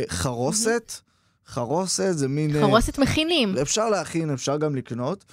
חרוסת, 0.08 0.92
mm-hmm. 0.96 1.50
חרוסת 1.52 2.12
זה 2.12 2.28
מין... 2.28 2.60
חרוסת 2.60 2.98
מכינים. 2.98 3.54
אפשר 3.62 3.90
להכין, 3.90 4.30
אפשר 4.30 4.56
גם 4.56 4.76
לקנות. 4.76 5.24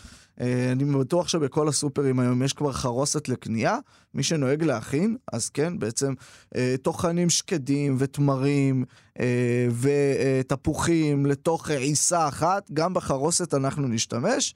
אה, 0.42 0.72
אני 0.72 0.86
בטוח 0.86 1.28
שבכל 1.28 1.68
הסופרים 1.68 2.20
היום 2.20 2.44
יש 2.44 2.54
כבר 2.54 2.72
חרוסת 2.72 3.30
לקנייה. 3.30 3.78
מי 4.14 4.24
שנוהג 4.24 4.64
להכין, 4.64 5.18
אז 5.34 5.50
כן, 5.50 5.80
בעצם 5.80 6.14
אה, 6.56 6.76
טוחנים 6.82 7.30
שקדים 7.30 7.96
ותמרים 8.00 8.86
אה, 9.20 9.68
ותפוחים 9.82 11.26
לתוך 11.26 11.70
עיסה 11.70 12.28
אחת, 12.28 12.72
גם 12.74 12.94
בחרוסת 12.94 13.54
אנחנו 13.54 13.88
נשתמש. 13.88 14.56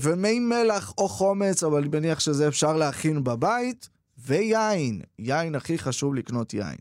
ומי 0.00 0.38
מלח 0.38 0.92
או 0.98 1.08
חומץ, 1.08 1.62
אבל 1.62 1.78
אני 1.78 1.88
מניח 1.88 2.20
שזה 2.20 2.48
אפשר 2.48 2.76
להכין 2.76 3.24
בבית. 3.24 3.88
ויין, 4.18 5.00
יין 5.18 5.54
הכי 5.54 5.78
חשוב 5.78 6.14
לקנות 6.14 6.54
יין. 6.54 6.76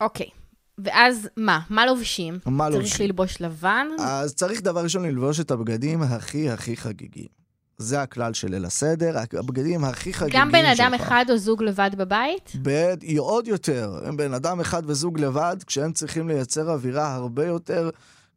אוקיי. 0.00 0.26
Okay. 0.26 0.40
ואז 0.84 1.28
מה? 1.36 1.60
מה 1.70 1.86
לובשים? 1.86 2.38
מה 2.46 2.64
צריך 2.64 2.74
לובשים? 2.74 2.96
צריך 2.96 3.00
ללבוש 3.00 3.40
לבן? 3.40 3.86
אז 4.00 4.34
צריך 4.34 4.62
דבר 4.62 4.82
ראשון 4.82 5.02
ללבוש 5.04 5.40
את 5.40 5.50
הבגדים 5.50 6.02
הכי 6.02 6.50
הכי 6.50 6.76
חגיגיים. 6.76 7.39
זה 7.80 8.02
הכלל 8.02 8.32
של 8.32 8.50
ליל 8.50 8.64
הסדר, 8.64 9.18
הבגדים 9.38 9.84
הכי 9.84 10.12
חגיגיים 10.12 10.44
שלך. 10.44 10.52
גם 10.52 10.52
בן 10.52 10.64
אדם 10.64 10.92
שלך. 10.92 11.00
אחד 11.00 11.24
או 11.30 11.38
זוג 11.38 11.62
לבד 11.62 11.90
בבית? 11.96 12.52
ב... 12.62 12.94
עוד 13.18 13.48
יותר. 13.48 14.00
הם 14.04 14.16
בן 14.16 14.34
אדם 14.34 14.60
אחד 14.60 14.82
וזוג 14.86 15.20
לבד, 15.20 15.56
כשהם 15.66 15.92
צריכים 15.92 16.28
לייצר 16.28 16.70
אווירה 16.70 17.14
הרבה 17.14 17.46
יותר... 17.46 17.90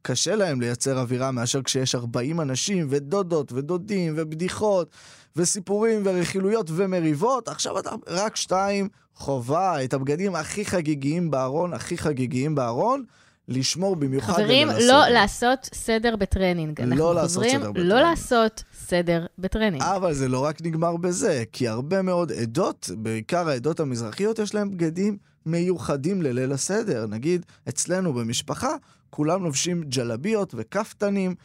קשה 0.05 0.35
להם 0.35 0.62
לייצר 0.62 1.00
אווירה 1.00 1.31
מאשר 1.31 1.62
כשיש 1.62 1.95
40 1.95 2.41
אנשים, 2.41 2.88
ודודות, 2.89 3.51
ודודים, 3.51 4.13
ובדיחות, 4.17 4.89
וסיפורים, 5.35 6.01
ורכילויות, 6.05 6.69
ומריבות. 6.75 7.47
עכשיו 7.47 7.79
אתה 7.79 7.89
רק 8.07 8.35
שתיים, 8.35 8.88
חובה 9.15 9.83
את 9.83 9.93
הבגדים 9.93 10.35
הכי 10.35 10.65
חגיגיים 10.65 11.31
בארון, 11.31 11.73
הכי 11.73 11.97
חגיגיים 11.97 12.55
בארון. 12.55 13.03
לשמור 13.47 13.95
במיוחד 13.95 14.33
חברים, 14.33 14.67
לא 14.67 15.07
לעשות 15.07 15.69
סדר 15.73 16.15
בטרנינג. 16.15 16.81
לא 16.81 17.15
לעשות 17.15 17.43
סדר 17.43 17.71
בטרנינג. 17.71 17.77
לא 17.77 18.01
לעשות 18.01 18.63
סדר 18.73 19.25
בטרנינג. 19.39 19.81
אבל 19.81 20.13
זה 20.13 20.27
לא 20.27 20.39
רק 20.39 20.62
נגמר 20.62 20.97
בזה, 20.97 21.43
כי 21.51 21.67
הרבה 21.67 22.01
מאוד 22.01 22.31
עדות, 22.31 22.89
בעיקר 22.97 23.50
העדות 23.50 23.79
המזרחיות, 23.79 24.39
יש 24.39 24.55
להם 24.55 24.71
בגדים 24.71 25.17
מיוחדים 25.45 26.21
לליל 26.21 26.51
הסדר. 26.51 27.05
נגיד, 27.07 27.45
אצלנו 27.69 28.13
במשפחה, 28.13 28.75
כולם 29.09 29.43
לובשים 29.43 29.83
ג'לביות 29.83 30.53
וכפתנים. 30.57 31.35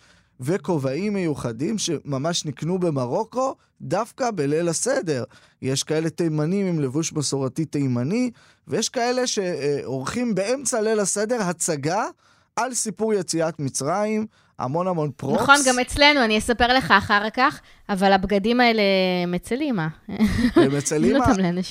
וכובעים 0.40 1.14
מיוחדים 1.14 1.78
שממש 1.78 2.44
נקנו 2.44 2.78
במרוקו 2.78 3.54
דווקא 3.80 4.30
בליל 4.30 4.68
הסדר. 4.68 5.24
יש 5.62 5.82
כאלה 5.82 6.10
תימנים 6.10 6.66
עם 6.66 6.80
לבוש 6.80 7.12
מסורתי 7.12 7.64
תימני, 7.64 8.30
ויש 8.68 8.88
כאלה 8.88 9.26
שעורכים 9.26 10.34
באמצע 10.34 10.80
ליל 10.80 11.00
הסדר 11.00 11.42
הצגה 11.42 12.04
על 12.56 12.74
סיפור 12.74 13.14
יציאת 13.14 13.60
מצרים, 13.60 14.26
המון 14.58 14.86
המון 14.86 15.10
פרופס. 15.16 15.42
נכון, 15.42 15.56
גם 15.66 15.78
אצלנו, 15.78 16.24
אני 16.24 16.38
אספר 16.38 16.74
לך 16.74 16.90
אחר 16.90 17.30
כך, 17.30 17.60
אבל 17.88 18.12
הבגדים 18.12 18.60
האלה 18.60 18.82
הם 19.22 19.34
אצל 19.34 19.60
אימא. 19.60 19.86
הם 20.56 20.76
אצל 20.78 21.04
אימא? 21.04 21.24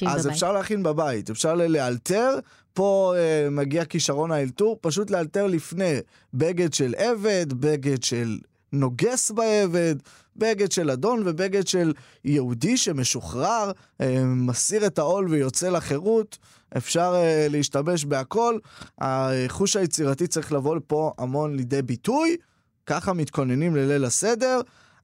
אז 0.07 0.27
אפשר 0.27 0.51
להכין 0.51 0.83
בבית, 0.83 1.29
אפשר 1.29 1.55
לאלתר. 1.55 2.39
פה 2.73 3.13
uh, 3.15 3.49
מגיע 3.49 3.85
כישרון 3.85 4.31
האלתור, 4.31 4.77
פשוט 4.81 5.11
לאלתר 5.11 5.47
לפני 5.47 5.93
בגד 6.33 6.73
של 6.73 6.93
עבד, 6.97 7.53
בגד 7.53 8.03
של 8.03 8.37
נוגס 8.73 9.31
בעבד, 9.31 9.95
בגד 10.35 10.71
של 10.71 10.89
אדון 10.89 11.23
ובגד 11.25 11.67
של 11.67 11.93
יהודי 12.25 12.77
שמשוחרר, 12.77 13.71
אה, 14.01 14.23
מסיר 14.25 14.85
את 14.85 14.99
העול 14.99 15.27
ויוצא 15.29 15.69
לחירות. 15.69 16.37
אפשר 16.77 17.13
אה, 17.15 17.47
להשתמש 17.49 18.05
בהכל. 18.05 18.59
החוש 19.01 19.75
היצירתי 19.75 20.27
צריך 20.27 20.51
לבוא 20.51 20.77
פה 20.87 21.11
המון 21.17 21.55
לידי 21.55 21.81
ביטוי. 21.81 22.37
ככה 22.85 23.13
מתכוננים 23.13 23.75
לליל 23.75 24.05
הסדר. 24.05 24.61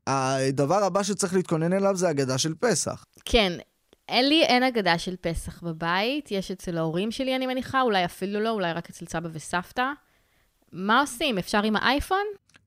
הדבר 0.07 0.83
הבא 0.83 1.03
שצריך 1.03 1.33
להתכונן 1.33 1.73
אליו 1.73 1.95
זה 1.95 2.09
אגדה 2.09 2.37
של 2.37 2.53
פסח. 2.59 3.05
כן, 3.25 3.53
לי, 4.11 4.43
אין 4.43 4.63
אגדה 4.63 4.97
של 4.97 5.15
פסח 5.21 5.63
בבית, 5.63 6.31
יש 6.31 6.51
אצל 6.51 6.77
ההורים 6.77 7.11
שלי, 7.11 7.35
אני 7.35 7.47
מניחה, 7.47 7.81
אולי 7.81 8.05
אפילו 8.05 8.39
לא, 8.39 8.49
אולי 8.49 8.73
רק 8.73 8.89
אצל 8.89 9.05
סבא 9.05 9.29
וסבתא. 9.33 9.91
מה 10.73 11.01
עושים? 11.01 11.37
אפשר 11.37 11.63
עם 11.63 11.75
האייפון? 11.75 12.23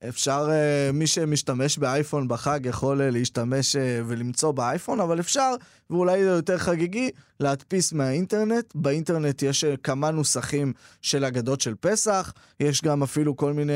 אפשר, 0.09 0.47
uh, 0.47 0.93
מי 0.93 1.07
שמשתמש 1.07 1.77
באייפון 1.77 2.27
בחג 2.27 2.59
יכול 2.63 3.01
uh, 3.01 3.03
להשתמש 3.11 3.75
uh, 3.75 3.79
ולמצוא 4.07 4.51
באייפון, 4.51 4.99
אבל 4.99 5.19
אפשר, 5.19 5.53
ואולי 5.89 6.23
זה 6.23 6.29
יותר 6.29 6.57
חגיגי, 6.57 7.09
להדפיס 7.39 7.93
מהאינטרנט. 7.93 8.65
באינטרנט 8.75 9.43
יש 9.43 9.65
כמה 9.83 10.11
נוסחים 10.11 10.73
של 11.01 11.25
אגדות 11.25 11.61
של 11.61 11.75
פסח, 11.79 12.33
יש 12.59 12.81
גם 12.81 13.03
אפילו 13.03 13.37
כל 13.37 13.53
מיני 13.53 13.73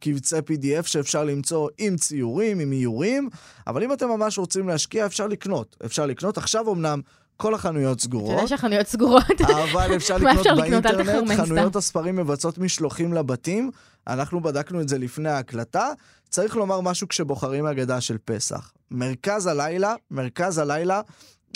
קבצי 0.00 0.36
PDF 0.38 0.86
שאפשר 0.86 1.24
למצוא 1.24 1.68
עם 1.78 1.96
ציורים, 1.96 2.60
עם 2.60 2.72
איורים, 2.72 3.28
אבל 3.66 3.82
אם 3.82 3.92
אתם 3.92 4.08
ממש 4.08 4.38
רוצים 4.38 4.68
להשקיע, 4.68 5.06
אפשר 5.06 5.26
לקנות. 5.26 5.76
אפשר 5.84 6.06
לקנות. 6.06 6.38
עכשיו 6.38 6.72
אמנם 6.72 7.00
כל 7.40 7.54
החנויות 7.54 8.00
סגורות. 8.00 8.30
אתה 8.30 8.38
יודע 8.38 8.48
שהחנויות 8.48 8.86
סגורות. 8.86 9.40
אבל 9.40 9.96
אפשר 9.96 10.16
לקנות 10.20 10.46
באינטרנט, 10.56 11.40
חנויות 11.40 11.76
הספרים 11.76 12.16
מבצעות 12.16 12.58
משלוחים 12.58 13.12
לבתים. 13.12 13.70
אנחנו 14.06 14.42
בדקנו 14.42 14.80
את 14.80 14.88
זה 14.88 14.98
לפני 14.98 15.28
ההקלטה. 15.28 15.88
צריך 16.28 16.56
לומר 16.56 16.80
משהו 16.80 17.08
כשבוחרים 17.08 17.66
אגדה 17.66 18.00
של 18.00 18.16
פסח. 18.24 18.72
מרכז 18.90 19.46
הלילה, 19.46 19.94
מרכז 20.10 20.58
הלילה 20.58 21.00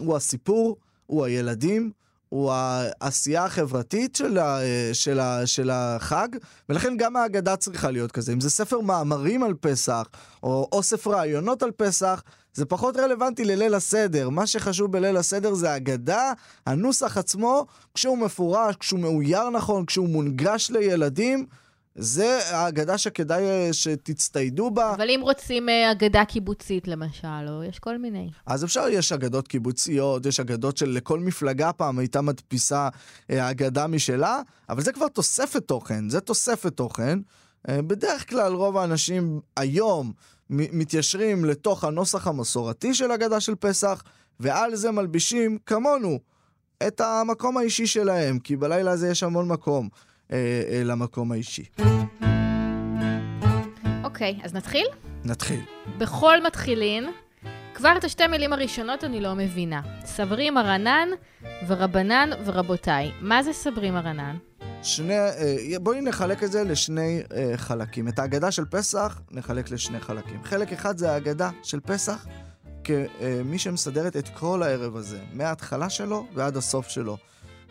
הוא 0.00 0.16
הסיפור, 0.16 0.76
הוא 1.06 1.24
הילדים, 1.24 1.90
הוא 2.28 2.52
העשייה 2.52 3.44
החברתית 3.44 4.16
של, 4.16 4.38
ה, 4.38 4.58
של, 4.92 5.20
ה, 5.20 5.46
של 5.46 5.70
החג, 5.72 6.28
ולכן 6.68 6.96
גם 6.96 7.16
ההגדה 7.16 7.56
צריכה 7.56 7.90
להיות 7.90 8.12
כזה. 8.12 8.32
אם 8.32 8.40
זה 8.40 8.50
ספר 8.50 8.80
מאמרים 8.80 9.42
על 9.42 9.54
פסח, 9.60 10.04
או 10.42 10.68
אוסף 10.72 11.06
רעיונות 11.06 11.62
על 11.62 11.70
פסח, 11.70 12.22
זה 12.54 12.64
פחות 12.64 12.96
רלוונטי 12.96 13.44
לליל 13.44 13.74
הסדר. 13.74 14.28
מה 14.28 14.46
שחשוב 14.46 14.92
בליל 14.92 15.16
הסדר 15.16 15.54
זה 15.54 15.72
הגדה, 15.74 16.32
הנוסח 16.66 17.18
עצמו, 17.18 17.66
כשהוא 17.94 18.18
מפורש, 18.18 18.76
כשהוא 18.76 19.00
מאויר 19.00 19.50
נכון, 19.50 19.86
כשהוא 19.86 20.08
מונגש 20.08 20.70
לילדים. 20.70 21.46
זה 21.96 22.38
האגדה 22.50 22.98
שכדאי 22.98 23.42
אה, 23.42 23.68
שתצטיידו 23.72 24.70
בה. 24.70 24.94
אבל 24.94 25.10
אם 25.10 25.20
רוצים 25.22 25.68
אה, 25.68 25.92
אגדה 25.92 26.24
קיבוצית 26.24 26.88
למשל, 26.88 27.48
או 27.48 27.64
יש 27.64 27.78
כל 27.78 27.98
מיני. 27.98 28.30
אז 28.46 28.64
אפשר, 28.64 28.88
יש 28.88 29.12
אגדות 29.12 29.48
קיבוציות, 29.48 30.26
יש 30.26 30.40
אגדות 30.40 30.76
של 30.76 30.88
לכל 30.88 31.20
מפלגה 31.20 31.72
פעם 31.72 31.98
הייתה 31.98 32.20
מדפיסה 32.20 32.88
אה, 33.30 33.50
אגדה 33.50 33.86
משלה, 33.86 34.40
אבל 34.68 34.82
זה 34.82 34.92
כבר 34.92 35.08
תוספת 35.08 35.68
תוכן, 35.68 36.08
זה 36.08 36.20
תוספת 36.20 36.76
תוכן. 36.76 37.18
בדרך 37.68 38.30
כלל 38.30 38.52
רוב 38.52 38.76
האנשים 38.76 39.40
היום 39.56 40.12
מתיישרים 40.50 41.44
לתוך 41.44 41.84
הנוסח 41.84 42.26
המסורתי 42.26 42.94
של 42.94 43.12
אגדה 43.12 43.40
של 43.40 43.54
פסח, 43.54 44.02
ועל 44.40 44.74
זה 44.74 44.90
מלבישים, 44.90 45.58
כמונו, 45.66 46.18
את 46.86 47.00
המקום 47.00 47.56
האישי 47.56 47.86
שלהם, 47.86 48.38
כי 48.38 48.56
בלילה 48.56 48.90
הזה 48.90 49.08
יש 49.08 49.22
המון 49.22 49.48
מקום. 49.48 49.88
אה, 50.32 50.62
אה, 50.70 50.84
למקום 50.84 51.32
האישי. 51.32 51.64
אוקיי, 54.04 54.38
אז 54.42 54.54
נתחיל? 54.54 54.86
נתחיל. 55.24 55.60
בכל 55.98 56.42
מתחילין, 56.46 57.04
כבר 57.74 57.94
את 57.96 58.04
השתי 58.04 58.26
מילים 58.26 58.52
הראשונות 58.52 59.04
אני 59.04 59.20
לא 59.20 59.34
מבינה. 59.34 59.80
סברי 60.04 60.50
מרנן 60.50 61.08
ורבנן 61.66 62.30
ורבותיי. 62.44 63.12
מה 63.20 63.42
זה 63.42 63.52
סברי 63.52 63.90
מרנן? 63.90 64.36
שני, 64.82 65.18
אה, 65.18 65.78
בואי 65.80 66.00
נחלק 66.00 66.42
את 66.42 66.52
זה 66.52 66.64
לשני 66.64 67.22
אה, 67.34 67.52
חלקים. 67.56 68.08
את 68.08 68.18
ההגדה 68.18 68.50
של 68.50 68.64
פסח 68.64 69.20
נחלק 69.30 69.70
לשני 69.70 70.00
חלקים. 70.00 70.44
חלק 70.44 70.72
אחד 70.72 70.98
זה 70.98 71.12
ההגדה 71.12 71.50
של 71.62 71.80
פסח, 71.80 72.26
כמי 72.84 73.58
שמסדרת 73.58 74.16
את 74.16 74.28
כל 74.28 74.62
הערב 74.62 74.96
הזה, 74.96 75.18
מההתחלה 75.32 75.90
שלו 75.90 76.26
ועד 76.34 76.56
הסוף 76.56 76.88
שלו. 76.88 77.16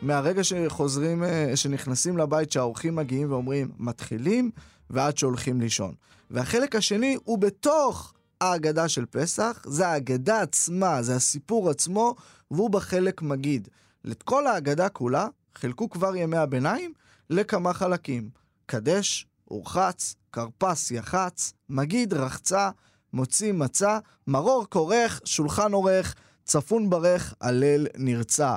מהרגע 0.02 0.44
שחוזרים, 0.44 1.24
אה, 1.24 1.52
שנכנסים 1.56 2.18
לבית, 2.18 2.52
שהאורחים 2.52 2.96
מגיעים 2.96 3.32
ואומרים, 3.32 3.72
מתחילים, 3.78 4.52
ועד 4.90 5.18
שהולכים 5.18 5.62
לישון. 5.62 5.94
והחלק 6.32 6.76
השני 6.76 7.18
הוא 7.24 7.38
בתוך 7.38 8.14
ההגדה 8.44 8.90
של 8.90 9.06
פסח, 9.06 9.62
זה 9.66 9.88
ההגדה 9.88 10.42
עצמה, 10.42 11.02
זה 11.02 11.16
הסיפור 11.16 11.70
עצמו, 11.70 12.16
והוא 12.52 12.70
בחלק 12.70 13.22
מגיד. 13.22 13.68
לכל 14.04 14.48
ההגדה 14.48 14.90
כולה 14.90 15.28
חילקו 15.56 15.90
כבר 15.90 16.16
ימי 16.16 16.38
הביניים 16.38 16.94
לכמה 17.30 17.74
חלקים. 17.74 18.30
קדש, 18.66 19.28
אורחץ, 19.52 20.16
כרפס, 20.32 20.92
יחץ, 20.92 21.54
מגיד, 21.70 22.14
רחצה, 22.14 22.70
מוציא 23.14 23.54
מצה, 23.54 24.00
מרור 24.28 24.66
כורך, 24.70 25.22
שולחן 25.26 25.74
עורך, 25.74 26.16
צפון 26.44 26.90
ברך, 26.90 27.34
הלל 27.42 27.88
נרצע. 27.98 28.56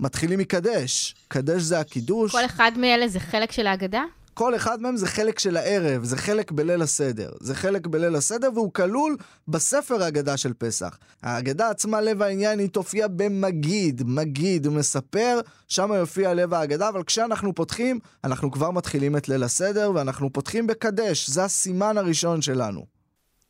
מתחילים 0.00 0.38
מקדש. 0.38 1.14
קדש 1.28 1.62
זה 1.62 1.80
הקידוש. 1.80 2.32
כל 2.32 2.44
אחד 2.44 2.72
מאלה 2.76 3.08
זה 3.08 3.20
חלק 3.20 3.52
של 3.52 3.66
ההגדה? 3.66 4.02
כל 4.34 4.56
אחד 4.56 4.82
מהם 4.82 4.96
זה 4.96 5.06
חלק 5.06 5.38
של 5.38 5.56
הערב, 5.56 6.04
זה 6.04 6.16
חלק 6.16 6.52
בליל 6.52 6.82
הסדר. 6.82 7.30
זה 7.40 7.54
חלק 7.54 7.86
בליל 7.86 8.14
הסדר, 8.16 8.48
והוא 8.54 8.72
כלול 8.72 9.16
בספר 9.48 10.02
ההגדה 10.02 10.36
של 10.36 10.52
פסח. 10.58 10.98
ההגדה 11.22 11.70
עצמה, 11.70 12.00
לב 12.00 12.22
העניין, 12.22 12.58
היא 12.58 12.68
תופיע 12.68 13.08
במגיד. 13.08 14.02
מגיד, 14.06 14.68
מספר, 14.68 15.40
שם 15.68 15.92
יופיע 15.92 16.34
לב 16.34 16.54
ההגדה, 16.54 16.88
אבל 16.88 17.02
כשאנחנו 17.02 17.54
פותחים, 17.54 17.98
אנחנו 18.24 18.50
כבר 18.50 18.70
מתחילים 18.70 19.16
את 19.16 19.28
ליל 19.28 19.42
הסדר, 19.42 19.92
ואנחנו 19.94 20.32
פותחים 20.32 20.66
בקדש. 20.66 21.30
זה 21.30 21.44
הסימן 21.44 21.98
הראשון 21.98 22.42
שלנו. 22.42 22.86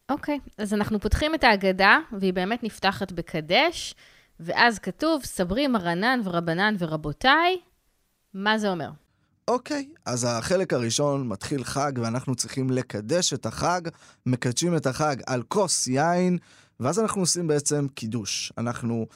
אוקיי, 0.08 0.38
okay, 0.44 0.50
אז 0.58 0.74
אנחנו 0.74 1.00
פותחים 1.00 1.34
את 1.34 1.44
ההגדה, 1.44 1.98
והיא 2.18 2.32
באמת 2.32 2.62
נפתחת 2.62 3.12
בקדש, 3.12 3.94
ואז 4.40 4.78
כתוב, 4.78 5.24
סברי 5.24 5.66
מרנן 5.66 6.20
ורבנן 6.24 6.74
ורבותיי. 6.78 7.56
מה 8.34 8.58
זה 8.58 8.70
אומר? 8.70 8.90
אוקיי, 9.48 9.88
אז 10.06 10.26
החלק 10.30 10.72
הראשון 10.72 11.28
מתחיל 11.28 11.64
חג 11.64 11.92
ואנחנו 11.96 12.34
צריכים 12.34 12.70
לקדש 12.70 13.32
את 13.32 13.46
החג, 13.46 13.80
מקדשים 14.26 14.76
את 14.76 14.86
החג 14.86 15.16
על 15.26 15.42
כוס 15.48 15.86
יין, 15.86 16.38
ואז 16.80 17.00
אנחנו 17.00 17.20
עושים 17.20 17.46
בעצם 17.46 17.86
קידוש. 17.94 18.52
אנחנו 18.58 19.06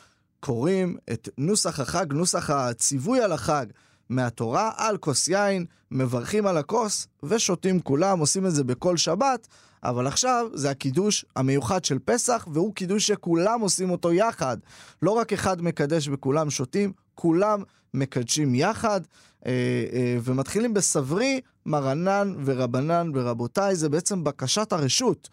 קוראים 0.40 0.96
את 1.12 1.28
נוסח 1.38 1.80
החג, 1.80 2.12
נוסח 2.12 2.50
הציווי 2.50 3.20
על 3.20 3.32
החג 3.32 3.66
מהתורה, 4.08 4.70
על 4.76 4.96
כוס 4.96 5.28
יין, 5.28 5.64
מברכים 5.90 6.46
על 6.46 6.56
הכוס 6.56 7.08
ושותים 7.22 7.80
כולם, 7.80 8.18
עושים 8.18 8.46
את 8.46 8.54
זה 8.54 8.64
בכל 8.64 8.96
שבת, 8.96 9.48
אבל 9.84 10.06
עכשיו 10.06 10.46
זה 10.54 10.70
הקידוש 10.70 11.24
המיוחד 11.36 11.84
של 11.84 11.98
פסח, 12.04 12.48
והוא 12.52 12.74
קידוש 12.74 13.06
שכולם 13.06 13.60
עושים 13.60 13.90
אותו 13.90 14.12
יחד. 14.12 14.56
לא 15.02 15.10
רק 15.10 15.32
אחד 15.32 15.62
מקדש 15.62 16.08
וכולם 16.12 16.50
שותים, 16.50 16.92
כולם 17.14 17.62
מקדשים 17.94 18.54
יחד. 18.54 19.00
אה, 19.46 19.52
אה, 19.92 20.16
ומתחילים 20.22 20.74
בסברי, 20.74 21.40
מרנן 21.66 22.34
ורבנן 22.44 23.10
ורבותיי, 23.14 23.76
זה 23.76 23.88
בעצם 23.88 24.24
בקשת 24.24 24.72
הרשות. 24.72 25.28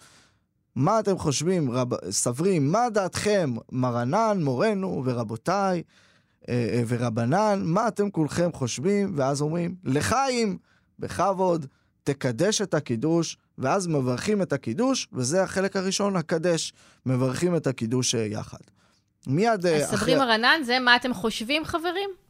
מה 0.76 1.00
אתם 1.00 1.18
חושבים, 1.18 1.72
רב... 1.72 2.10
סברי, 2.10 2.60
מה 2.60 2.90
דעתכם, 2.90 3.56
מרנן, 3.72 4.44
מורנו 4.44 5.02
ורבותיי 5.06 5.84
אה, 6.50 6.84
ורבנן, 6.88 7.62
מה 7.64 7.88
אתם 7.88 8.10
כולכם 8.10 8.50
חושבים? 8.53 9.14
ואז 9.16 9.42
אומרים, 9.42 9.75
לחיים, 9.84 10.58
בכבוד, 11.00 11.66
תקדש 12.03 12.62
את 12.62 12.74
הקידוש, 12.74 13.38
ואז 13.58 13.88
מברכים 13.88 14.42
את 14.42 14.53
הקידוש, 14.53 15.08
וזה 15.14 15.44
החלק 15.44 15.75
הראשון, 15.75 16.16
הקדש. 16.16 16.74
מברכים 17.06 17.56
את 17.56 17.68
הקידוש 17.68 18.14
יחד. 18.14 18.58
מיד 19.27 19.66
אחרי... 19.66 19.84
אז 19.84 19.90
סברי 19.90 20.16
מרנן, 20.16 20.62
זה 20.66 20.79
מה 20.79 20.96
אתם 20.96 21.14
חושבים, 21.14 21.66
חברים? 21.66 22.25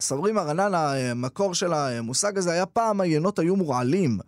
סברי 0.00 0.32
מרנן, 0.32 0.74
המקור 0.74 1.54
של 1.54 1.72
המושג 1.72 2.38
הזה 2.38 2.52
היה 2.52 2.66
פעם 2.66 3.00
היינות 3.00 3.38
היו 3.38 3.56
מורעלים. 3.56 4.18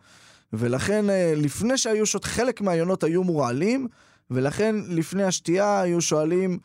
ולכן 0.52 1.10
אה, 1.10 1.32
לפני 1.36 1.78
שהיו 1.78 2.06
שוט, 2.06 2.24
חלק 2.24 2.60
מהיינות 2.60 3.04
היו 3.04 3.24
מורעלים, 3.24 3.88
ולכן 4.30 4.74
לפני 4.88 5.24
השתייה 5.24 5.80
היו 5.80 6.00
שואלים, 6.00 6.58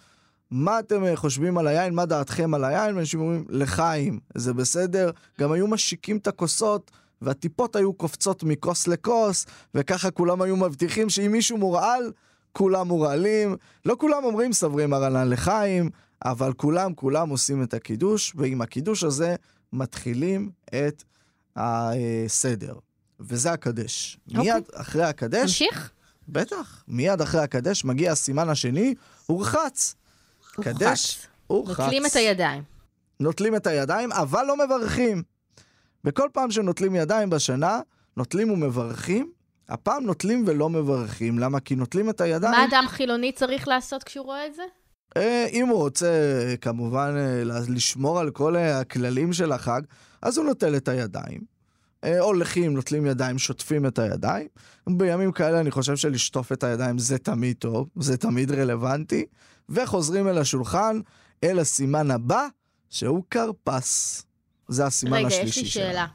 מה 0.51 0.79
אתם 0.79 1.03
אה, 1.03 1.15
חושבים 1.15 1.57
על 1.57 1.67
היין? 1.67 1.93
מה 1.93 2.05
דעתכם 2.05 2.53
על 2.53 2.63
היין? 2.63 2.95
ואנשים 2.95 3.19
אומרים, 3.19 3.45
לחיים, 3.49 4.19
זה 4.35 4.53
בסדר. 4.53 5.11
גם 5.39 5.51
היו 5.51 5.67
משיקים 5.67 6.17
את 6.17 6.27
הכוסות, 6.27 6.91
והטיפות 7.21 7.75
היו 7.75 7.93
קופצות 7.93 8.43
מכוס 8.43 8.87
לכוס, 8.87 9.45
וככה 9.75 10.11
כולם 10.11 10.41
היו 10.41 10.55
מבטיחים 10.57 11.09
שאם 11.09 11.31
מישהו 11.31 11.57
מורעל, 11.57 12.11
כולם 12.53 12.87
מורעלים. 12.87 13.55
לא 13.85 13.95
כולם 13.99 14.23
אומרים 14.23 14.53
סברי 14.53 14.85
מרנן 14.85 15.29
לחיים, 15.29 15.89
אבל 16.25 16.53
כולם, 16.53 16.93
כולם 16.93 17.29
עושים 17.29 17.63
את 17.63 17.73
הקידוש, 17.73 18.33
ועם 18.35 18.61
הקידוש 18.61 19.03
הזה 19.03 19.35
מתחילים 19.73 20.49
את 20.67 21.03
הסדר. 21.55 22.75
וזה 23.19 23.51
הקדש. 23.51 24.17
Okay. 24.17 24.37
אוקיי. 24.37 24.53
מיד 24.53 24.63
אחרי 24.73 25.03
הקדש... 25.03 25.41
נמשיך? 25.41 25.91
בטח. 26.29 26.83
מיד 26.87 27.21
אחרי 27.21 27.41
הקדש 27.41 27.85
מגיע 27.85 28.11
הסימן 28.11 28.49
השני, 28.49 28.95
הורחץ. 29.25 29.95
קדש, 30.51 31.27
הורחץ. 31.47 31.79
נוטלים 31.79 32.05
את 32.05 32.15
הידיים. 32.15 32.63
נוטלים 33.19 33.55
את 33.55 33.67
הידיים, 33.67 34.11
אבל 34.11 34.45
לא 34.45 34.57
מברכים. 34.65 35.23
וכל 36.05 36.29
פעם 36.33 36.51
שנוטלים 36.51 36.95
ידיים 36.95 37.29
בשנה, 37.29 37.79
נוטלים 38.17 38.51
ומברכים, 38.51 39.31
הפעם 39.69 40.05
נוטלים 40.05 40.43
ולא 40.47 40.69
מברכים. 40.69 41.39
למה? 41.39 41.59
כי 41.59 41.75
נוטלים 41.75 42.09
את 42.09 42.21
הידיים... 42.21 42.53
מה 42.53 42.65
אדם 42.65 42.85
חילוני 42.87 43.31
צריך 43.31 43.67
לעשות 43.67 44.03
כשהוא 44.03 44.25
רואה 44.25 44.45
את 44.45 44.55
זה? 44.55 44.63
אה, 45.17 45.47
אם 45.51 45.67
הוא 45.67 45.77
רוצה 45.77 46.07
כמובן 46.61 47.15
אה, 47.17 47.43
לשמור 47.69 48.19
על 48.19 48.31
כל 48.31 48.55
אה, 48.55 48.79
הכללים 48.79 49.33
של 49.33 49.51
החג, 49.51 49.81
אז 50.21 50.37
הוא 50.37 50.45
נוטל 50.45 50.75
את 50.75 50.87
הידיים. 50.87 51.57
הולכים, 52.19 52.73
נוטלים 52.73 53.05
ידיים, 53.05 53.39
שוטפים 53.39 53.85
את 53.85 53.99
הידיים. 53.99 54.47
בימים 54.87 55.31
כאלה 55.31 55.59
אני 55.59 55.71
חושב 55.71 55.95
שלשטוף 55.95 56.51
את 56.51 56.63
הידיים 56.63 56.97
זה 56.97 57.17
תמיד 57.17 57.55
טוב, 57.59 57.89
זה 57.95 58.17
תמיד 58.17 58.51
רלוונטי. 58.51 59.25
וחוזרים 59.69 60.27
אל 60.27 60.37
השולחן, 60.37 60.99
אל 61.43 61.59
הסימן 61.59 62.11
הבא, 62.11 62.47
שהוא 62.89 63.23
כרפס. 63.31 64.23
זה 64.67 64.85
הסימן 64.85 65.17
רגע, 65.17 65.27
השלישי 65.27 65.65
שלנו. 65.65 65.85
רגע, 65.85 65.87
יש 65.87 65.87
לי 65.87 65.91
שאלה. 65.91 66.07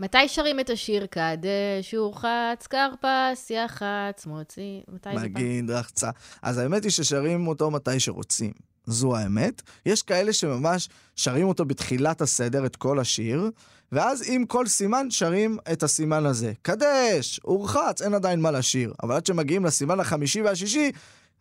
מתי 0.00 0.28
שרים 0.28 0.60
את 0.60 0.70
השיר 0.70 1.06
קדש, 1.06 1.94
ורחץ, 1.94 2.66
כרפס, 2.66 3.50
יחץ, 3.50 4.26
מוציא? 4.26 4.80
מתי 4.88 5.08
זה 5.08 5.14
פעם? 5.14 5.24
מגיד, 5.24 5.70
רחצה. 5.70 6.10
אז 6.42 6.58
האמת 6.58 6.84
היא 6.84 6.90
ששרים 6.90 7.46
אותו 7.46 7.70
מתי 7.70 8.00
שרוצים. 8.00 8.52
זו 8.86 9.16
האמת. 9.16 9.62
יש 9.86 10.02
כאלה 10.02 10.32
שממש 10.32 10.88
שרים 11.16 11.48
אותו 11.48 11.64
בתחילת 11.64 12.20
הסדר, 12.20 12.66
את 12.66 12.76
כל 12.76 12.98
השיר, 12.98 13.50
ואז 13.92 14.24
עם 14.26 14.46
כל 14.46 14.66
סימן 14.66 15.10
שרים 15.10 15.58
את 15.72 15.82
הסימן 15.82 16.26
הזה. 16.26 16.52
קדש, 16.62 17.40
ורחץ, 17.44 18.02
אין 18.02 18.14
עדיין 18.14 18.40
מה 18.40 18.50
לשיר. 18.50 18.92
אבל 19.02 19.14
עד 19.14 19.26
שמגיעים 19.26 19.64
לסימן 19.64 20.00
החמישי 20.00 20.42
והשישי, 20.42 20.92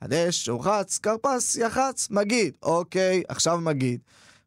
קדש, 0.03 0.49
ורחץ, 0.49 0.97
כרפס, 0.97 1.55
יחץ, 1.55 2.07
מגיד. 2.11 2.57
אוקיי, 2.63 3.23
עכשיו 3.27 3.57
מגיד. 3.57 3.99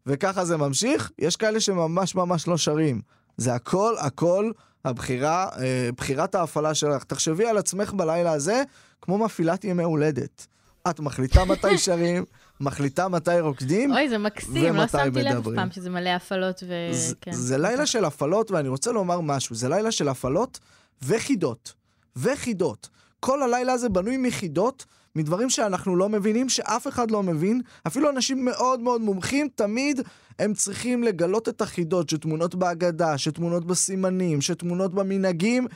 וככה 0.06 0.44
זה 0.44 0.56
ממשיך. 0.56 1.10
יש 1.18 1.36
כאלה 1.36 1.60
שממש 1.60 2.14
ממש 2.14 2.48
לא 2.48 2.56
שרים. 2.56 3.00
זה 3.40 3.54
הכל, 3.54 3.94
הכל 3.98 4.50
הבחירה, 4.84 5.48
אה, 5.58 5.90
בחירת 5.96 6.34
ההפעלה 6.34 6.74
שלך. 6.74 7.04
תחשבי 7.04 7.46
על 7.46 7.58
עצמך 7.58 7.92
בלילה 7.92 8.32
הזה 8.32 8.62
כמו 9.02 9.18
מפעילת 9.18 9.64
ימי 9.64 9.82
הולדת. 9.82 10.46
את 10.90 11.00
מחליטה 11.00 11.44
מתי 11.44 11.78
שרים, 11.84 12.24
מחליטה 12.60 13.08
מתי 13.08 13.40
רוקדים, 13.40 13.92
אוי, 13.92 14.08
זה 14.08 14.18
מקסים, 14.18 14.76
לא 14.76 14.88
שמתי 14.88 15.22
לב 15.22 15.48
אף 15.48 15.54
פעם 15.54 15.70
שזה 15.70 15.90
מלא 15.90 16.08
הפעלות 16.10 16.62
ו... 16.68 16.94
זה, 16.94 17.14
כן. 17.20 17.32
זה 17.32 17.58
לילה 17.58 17.86
של 17.86 18.04
הפעלות, 18.04 18.50
ואני 18.50 18.68
רוצה 18.68 18.92
לומר 18.92 19.20
משהו, 19.20 19.56
זה 19.56 19.68
לילה 19.68 19.92
של 19.92 20.08
הפעלות 20.08 20.58
וחידות. 21.02 21.72
וחידות. 22.16 22.88
כל 23.20 23.42
הלילה 23.42 23.72
הזה 23.72 23.88
בנוי 23.88 24.16
מחידות 24.16 24.86
מדברים 25.16 25.50
שאנחנו 25.50 25.96
לא 25.96 26.08
מבינים, 26.08 26.48
שאף 26.48 26.88
אחד 26.88 27.10
לא 27.10 27.22
מבין. 27.22 27.60
אפילו 27.86 28.10
אנשים 28.10 28.44
מאוד 28.44 28.80
מאוד 28.80 29.00
מומחים, 29.00 29.48
תמיד 29.54 30.00
הם 30.38 30.54
צריכים 30.54 31.02
לגלות 31.02 31.48
את 31.48 31.60
החידות 31.60 32.08
שטמונות 32.08 32.54
בהגדה, 32.54 33.18
שטמונות 33.18 33.64
בסימנים, 33.64 34.40
שטמונות 34.40 34.94
במנהגים, 34.94 35.66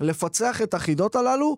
לפצח 0.00 0.62
את 0.62 0.74
החידות 0.74 1.16
הללו, 1.16 1.56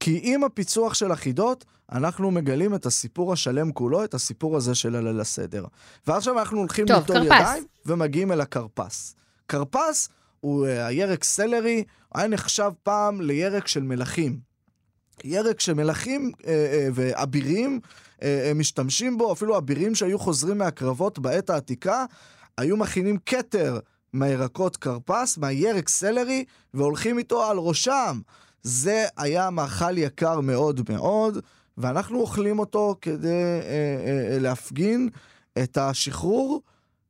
כי 0.00 0.20
עם 0.22 0.44
הפיצוח 0.44 0.94
של 0.94 1.12
החידות, 1.12 1.64
אנחנו 1.92 2.30
מגלים 2.30 2.74
את 2.74 2.86
הסיפור 2.86 3.32
השלם 3.32 3.72
כולו, 3.72 4.04
את 4.04 4.14
הסיפור 4.14 4.56
הזה 4.56 4.74
של 4.74 4.96
הליל 4.96 5.20
הסדר. 5.20 5.64
ועכשיו 6.06 6.38
אנחנו 6.38 6.58
הולכים 6.58 6.86
לטול 6.88 7.22
ידיים 7.22 7.64
ומגיעים 7.86 8.32
אל 8.32 8.40
הכרפס. 8.40 9.14
כרפס 9.48 10.08
הוא, 10.40 10.66
אה, 10.66 10.86
הירק 10.86 11.24
סלרי 11.24 11.84
היה 12.14 12.28
נחשב 12.28 12.70
פעם 12.82 13.20
לירק 13.20 13.66
של 13.66 13.82
מלכים. 13.82 14.53
ירק 15.24 15.60
שמלכים 15.60 16.32
אה, 16.46 16.52
אה, 16.52 16.88
ואבירים 16.94 17.80
אה, 18.22 18.46
אה, 18.46 18.54
משתמשים 18.54 19.18
בו, 19.18 19.32
אפילו 19.32 19.58
אבירים 19.58 19.94
שהיו 19.94 20.18
חוזרים 20.18 20.58
מהקרבות 20.58 21.18
בעת 21.18 21.50
העתיקה, 21.50 22.04
היו 22.58 22.76
מכינים 22.76 23.16
כתר 23.26 23.78
מהירקות 24.12 24.76
כרפס, 24.76 25.38
מהירק 25.38 25.88
סלרי, 25.88 26.44
והולכים 26.74 27.18
איתו 27.18 27.44
על 27.44 27.58
ראשם. 27.58 28.20
זה 28.62 29.04
היה 29.16 29.50
מאכל 29.50 29.98
יקר 29.98 30.40
מאוד 30.40 30.80
מאוד, 30.88 31.38
ואנחנו 31.78 32.20
אוכלים 32.20 32.58
אותו 32.58 32.96
כדי 33.00 33.28
אה, 33.28 34.32
אה, 34.32 34.38
להפגין 34.38 35.08
את 35.62 35.78
השחרור 35.78 36.62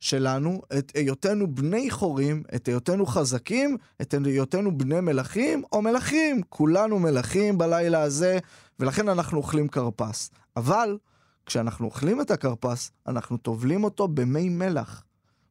שלנו, 0.04 0.62
את 0.78 0.92
היותנו 0.94 1.54
בני 1.54 1.90
חורים, 1.90 2.42
את 2.54 2.68
היותנו 2.68 3.06
חזקים, 3.06 3.76
את 4.02 4.14
היותנו 4.24 4.78
בני 4.78 5.00
מלכים 5.00 5.62
או 5.72 5.82
מלכים. 5.82 6.40
כולנו 6.48 6.98
מלכים 6.98 7.58
בלילה 7.58 8.02
הזה, 8.02 8.38
ולכן 8.80 9.08
אנחנו 9.08 9.38
אוכלים 9.38 9.68
כרפס. 9.68 10.30
אבל 10.56 10.98
כשאנחנו 11.46 11.86
אוכלים 11.86 12.20
את 12.20 12.30
הכרפס, 12.30 12.90
אנחנו 13.06 13.36
טובלים 13.36 13.84
אותו 13.84 14.08
במי 14.08 14.48
מלח, 14.48 15.04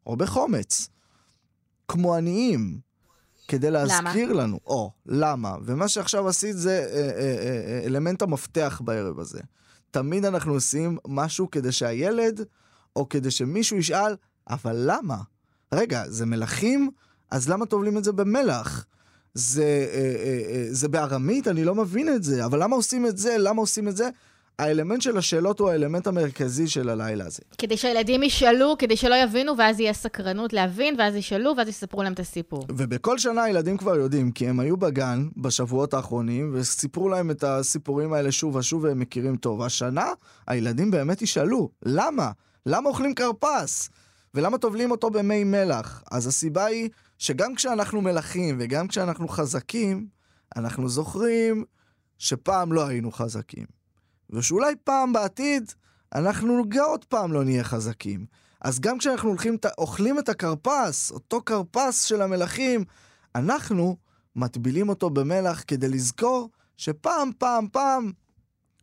או 0.08 0.16
בחומץ, 0.16 0.90
כמו 1.88 2.16
עניים, 2.16 2.80
כדי 3.48 3.72
להזכיר 3.72 4.34
למה? 4.34 4.44
לנו. 4.44 4.60
או, 4.66 4.92
למה? 5.06 5.56
ומה 5.66 5.88
שעכשיו 5.88 6.28
עשית 6.28 6.58
זה 6.58 6.88
אה, 6.92 7.00
אה, 7.00 7.80
אה, 7.80 7.86
אלמנט 7.86 8.22
המפתח 8.22 8.82
בערב 8.86 9.20
הזה. 9.20 9.40
תמיד 9.92 10.26
אנחנו 10.26 10.54
עושים 10.54 10.98
משהו 11.08 11.52
כדי 11.52 11.72
שהילד, 11.72 12.42
או 12.96 13.10
כדי 13.10 13.32
שמישהו 13.32 13.78
ישאל, 13.78 14.16
אבל 14.50 14.76
למה? 14.86 15.18
רגע, 15.74 16.04
זה 16.08 16.26
מלכים? 16.26 16.90
אז 17.32 17.50
למה 17.50 17.66
טובלים 17.66 17.98
את 17.98 18.04
זה 18.04 18.12
במלח? 18.12 18.86
זה, 19.34 19.64
אה, 19.64 19.98
אה, 19.98 20.56
אה, 20.56 20.66
זה 20.70 20.88
בארמית? 20.88 21.48
אני 21.48 21.64
לא 21.64 21.76
מבין 21.76 22.10
את 22.10 22.24
זה. 22.24 22.46
אבל 22.46 22.64
למה 22.64 22.76
עושים 22.76 23.06
את 23.06 23.18
זה? 23.18 23.36
למה 23.40 23.62
עושים 23.62 23.88
את 23.88 23.98
זה? 23.98 24.10
האלמנט 24.60 25.02
של 25.02 25.18
השאלות 25.18 25.60
הוא 25.60 25.70
האלמנט 25.70 26.08
המרכזי 26.08 26.68
של 26.68 26.90
הלילה 26.90 27.26
הזה. 27.26 27.42
כדי 27.58 27.78
שהילדים 27.78 28.24
ישאלו, 28.24 28.76
כדי 28.80 28.98
שלא 28.98 29.16
יבינו, 29.16 29.58
ואז 29.58 29.80
יהיה 29.80 29.94
סקרנות 29.94 30.54
להבין, 30.54 30.96
ואז 31.00 31.16
ישאלו, 31.16 31.54
ואז 31.58 31.68
יספרו 31.68 32.04
להם 32.04 32.14
את 32.14 32.20
הסיפור. 32.20 32.66
ובכל 32.70 33.18
שנה 33.18 33.44
הילדים 33.44 33.78
כבר 33.78 33.96
יודעים, 33.96 34.32
כי 34.32 34.48
הם 34.48 34.60
היו 34.60 34.78
בגן 34.78 35.28
בשבועות 35.38 35.94
האחרונים, 35.94 36.52
וסיפרו 36.56 37.10
להם 37.10 37.32
את 37.32 37.44
הסיפורים 37.44 38.14
האלה 38.14 38.32
שוב 38.32 38.56
ושוב, 38.56 38.84
והם 38.84 39.00
מכירים 39.00 39.36
טוב. 39.38 39.62
השנה, 39.62 40.06
הילדים 40.48 40.92
באמת 40.92 41.22
ישאלו, 41.22 41.70
למה? 41.86 42.32
למה 42.66 42.90
אוכלים 42.90 43.16
כרפס? 43.16 43.90
ולמה 44.34 44.58
טובלים 44.58 44.92
אותו 44.92 45.10
במי 45.10 45.44
מלח? 45.44 46.04
אז 46.12 46.28
הסיבה 46.28 46.66
היא 46.66 46.90
שגם 47.18 47.56
כשאנחנו 47.56 48.02
מלכים 48.02 48.58
וגם 48.60 48.88
כשאנחנו 48.88 49.28
חזקים, 49.28 50.08
אנחנו 50.56 50.90
זוכרים 50.90 51.66
שפעם 52.18 52.74
לא 52.74 52.88
היינו 52.88 53.12
חזקים. 53.12 53.66
ושאולי 54.30 54.76
פעם 54.84 55.14
בעתיד, 55.14 55.72
אנחנו 56.16 56.64
גם 56.70 56.84
עוד 56.84 57.06
פעם 57.06 57.34
לא 57.34 57.44
נהיה 57.44 57.64
חזקים. 57.64 58.26
אז 58.62 58.80
גם 58.80 58.98
כשאנחנו 58.98 59.30
הולכים, 59.30 59.58
אוכלים 59.78 60.20
את 60.20 60.30
הכרפס, 60.30 61.12
אותו 61.12 61.42
כרפס 61.46 62.04
של 62.04 62.22
המלכים, 62.22 62.84
אנחנו 63.36 63.98
מטבילים 64.36 64.90
אותו 64.90 65.10
במלח 65.10 65.64
כדי 65.68 65.88
לזכור 65.88 66.50
שפעם, 66.78 67.32
פעם, 67.38 67.68
פעם 67.72 68.12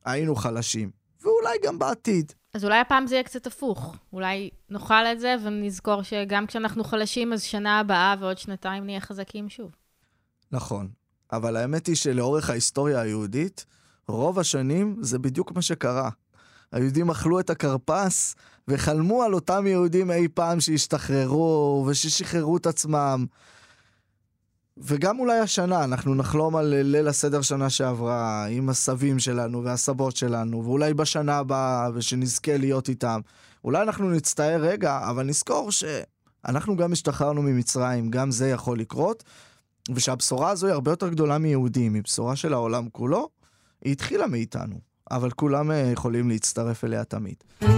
היינו 0.05 0.35
חלשים. 0.35 0.91
ואולי 1.23 1.59
גם 1.63 1.79
בעתיד. 1.79 2.33
אז 2.55 2.65
אולי 2.65 2.79
הפעם 2.79 3.07
זה 3.07 3.15
יהיה 3.15 3.23
קצת 3.23 3.47
הפוך. 3.47 3.97
אולי 4.13 4.51
נאכל 4.71 5.07
את 5.13 5.21
זה 5.21 5.37
ונזכור 5.45 6.03
שגם 6.03 6.47
כשאנחנו 6.47 6.85
חלשים, 6.85 7.33
אז 7.33 7.43
שנה 7.43 7.81
הבאה 7.81 8.15
ועוד 8.21 8.39
שנתיים 8.39 8.85
נהיה 8.85 9.01
חזקים 9.01 9.49
שוב. 9.49 9.71
נכון. 10.53 10.89
אבל 11.33 11.57
האמת 11.57 11.87
היא 11.87 11.97
שלאורך 11.97 12.51
ההיסטוריה 12.51 13.01
היהודית, 13.01 13.67
רוב 14.09 14.39
השנים 14.39 14.97
זה 15.01 15.19
בדיוק 15.19 15.53
מה 15.53 15.63
שקרה. 15.63 16.11
היהודים 16.73 17.11
אכלו 17.11 17.41
את 17.41 17.51
הכרפס 17.51 18.35
וחלמו 18.69 19.23
על 19.23 19.35
אותם 19.35 19.67
יהודים 19.67 20.11
אי 20.11 20.29
פעם 20.29 20.61
שהשתחררו 20.61 21.87
וששחררו 21.89 22.57
את 22.57 22.67
עצמם. 22.67 23.27
וגם 24.83 25.19
אולי 25.19 25.39
השנה, 25.39 25.85
אנחנו 25.85 26.15
נחלום 26.15 26.57
על 26.57 26.67
ליל 26.67 27.09
הסדר 27.09 27.43
שנה 27.43 27.71
שעברה, 27.71 28.47
עם 28.47 28.69
הסבים 28.69 29.19
שלנו 29.19 29.65
והסבות 29.65 30.17
שלנו, 30.17 30.65
ואולי 30.65 30.95
בשנה 30.95 31.37
הבאה, 31.37 31.89
ושנזכה 31.95 32.57
להיות 32.57 32.89
איתם. 32.89 33.21
אולי 33.65 33.83
אנחנו 33.83 34.11
נצטער 34.11 34.61
רגע, 34.61 35.01
אבל 35.11 35.23
נזכור 35.23 35.71
שאנחנו 35.71 36.77
גם 36.77 36.93
השתחררנו 36.93 37.43
ממצרים, 37.43 38.11
גם 38.11 38.31
זה 38.31 38.49
יכול 38.49 38.79
לקרות, 38.79 39.25
ושהבשורה 39.95 40.51
הזו 40.51 40.67
היא 40.67 40.75
הרבה 40.75 40.91
יותר 40.91 41.09
גדולה 41.09 41.39
מיהודים, 41.39 41.95
היא 41.95 42.03
בשורה 42.03 42.37
של 42.37 42.53
העולם 42.53 42.89
כולו, 42.93 43.29
היא 43.85 43.93
התחילה 43.93 44.27
מאיתנו, 44.27 44.77
אבל 45.11 45.31
כולם 45.31 45.71
אה, 45.71 45.77
יכולים 45.77 46.29
להצטרף 46.29 46.85
אליה 46.85 47.05
תמיד. 47.05 47.70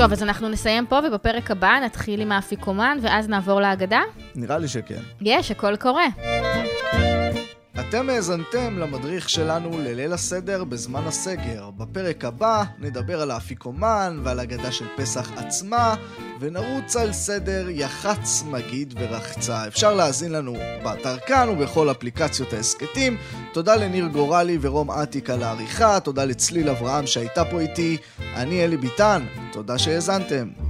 טוב, 0.00 0.12
אז 0.12 0.22
אנחנו 0.22 0.48
נסיים 0.48 0.86
פה, 0.86 0.98
ובפרק 0.98 1.50
הבא 1.50 1.78
נתחיל 1.84 2.20
עם 2.20 2.32
האפיקומן, 2.32 2.98
ואז 3.02 3.28
נעבור 3.28 3.60
להגדה? 3.60 4.00
נראה 4.34 4.58
לי 4.58 4.68
שכן. 4.68 5.00
יש, 5.20 5.50
הכל 5.50 5.76
קורה. 5.76 6.04
אתם 7.80 8.10
האזנתם 8.10 8.78
למדריך 8.78 9.28
שלנו 9.28 9.70
לליל 9.78 10.12
הסדר 10.12 10.64
בזמן 10.64 11.02
הסגר. 11.06 11.70
בפרק 11.70 12.24
הבא 12.24 12.64
נדבר 12.78 13.22
על 13.22 13.30
האפיקומן 13.30 14.20
ועל 14.22 14.40
הגדה 14.40 14.72
של 14.72 14.84
פסח 14.96 15.30
עצמה, 15.36 15.94
ונרוץ 16.40 16.96
על 16.96 17.12
סדר 17.12 17.66
יח"צ, 17.70 18.42
מגיד 18.50 18.94
ורחצה. 19.00 19.66
אפשר 19.66 19.94
להאזין 19.94 20.32
לנו 20.32 20.56
באתר 20.82 21.18
כאן 21.18 21.48
ובכל 21.48 21.90
אפליקציות 21.90 22.52
ההסכתים. 22.52 23.16
תודה 23.52 23.76
לניר 23.76 24.06
גורלי 24.06 24.58
ורום 24.60 24.90
אטיק 24.90 25.30
על 25.30 25.42
העריכה, 25.42 26.00
תודה 26.00 26.24
לצליל 26.24 26.68
אברהם 26.68 27.06
שהייתה 27.06 27.44
פה 27.44 27.60
איתי. 27.60 27.96
אני 28.34 28.64
אלי 28.64 28.76
ביטן, 28.76 29.26
תודה 29.52 29.78
שהאזנתם. 29.78 30.69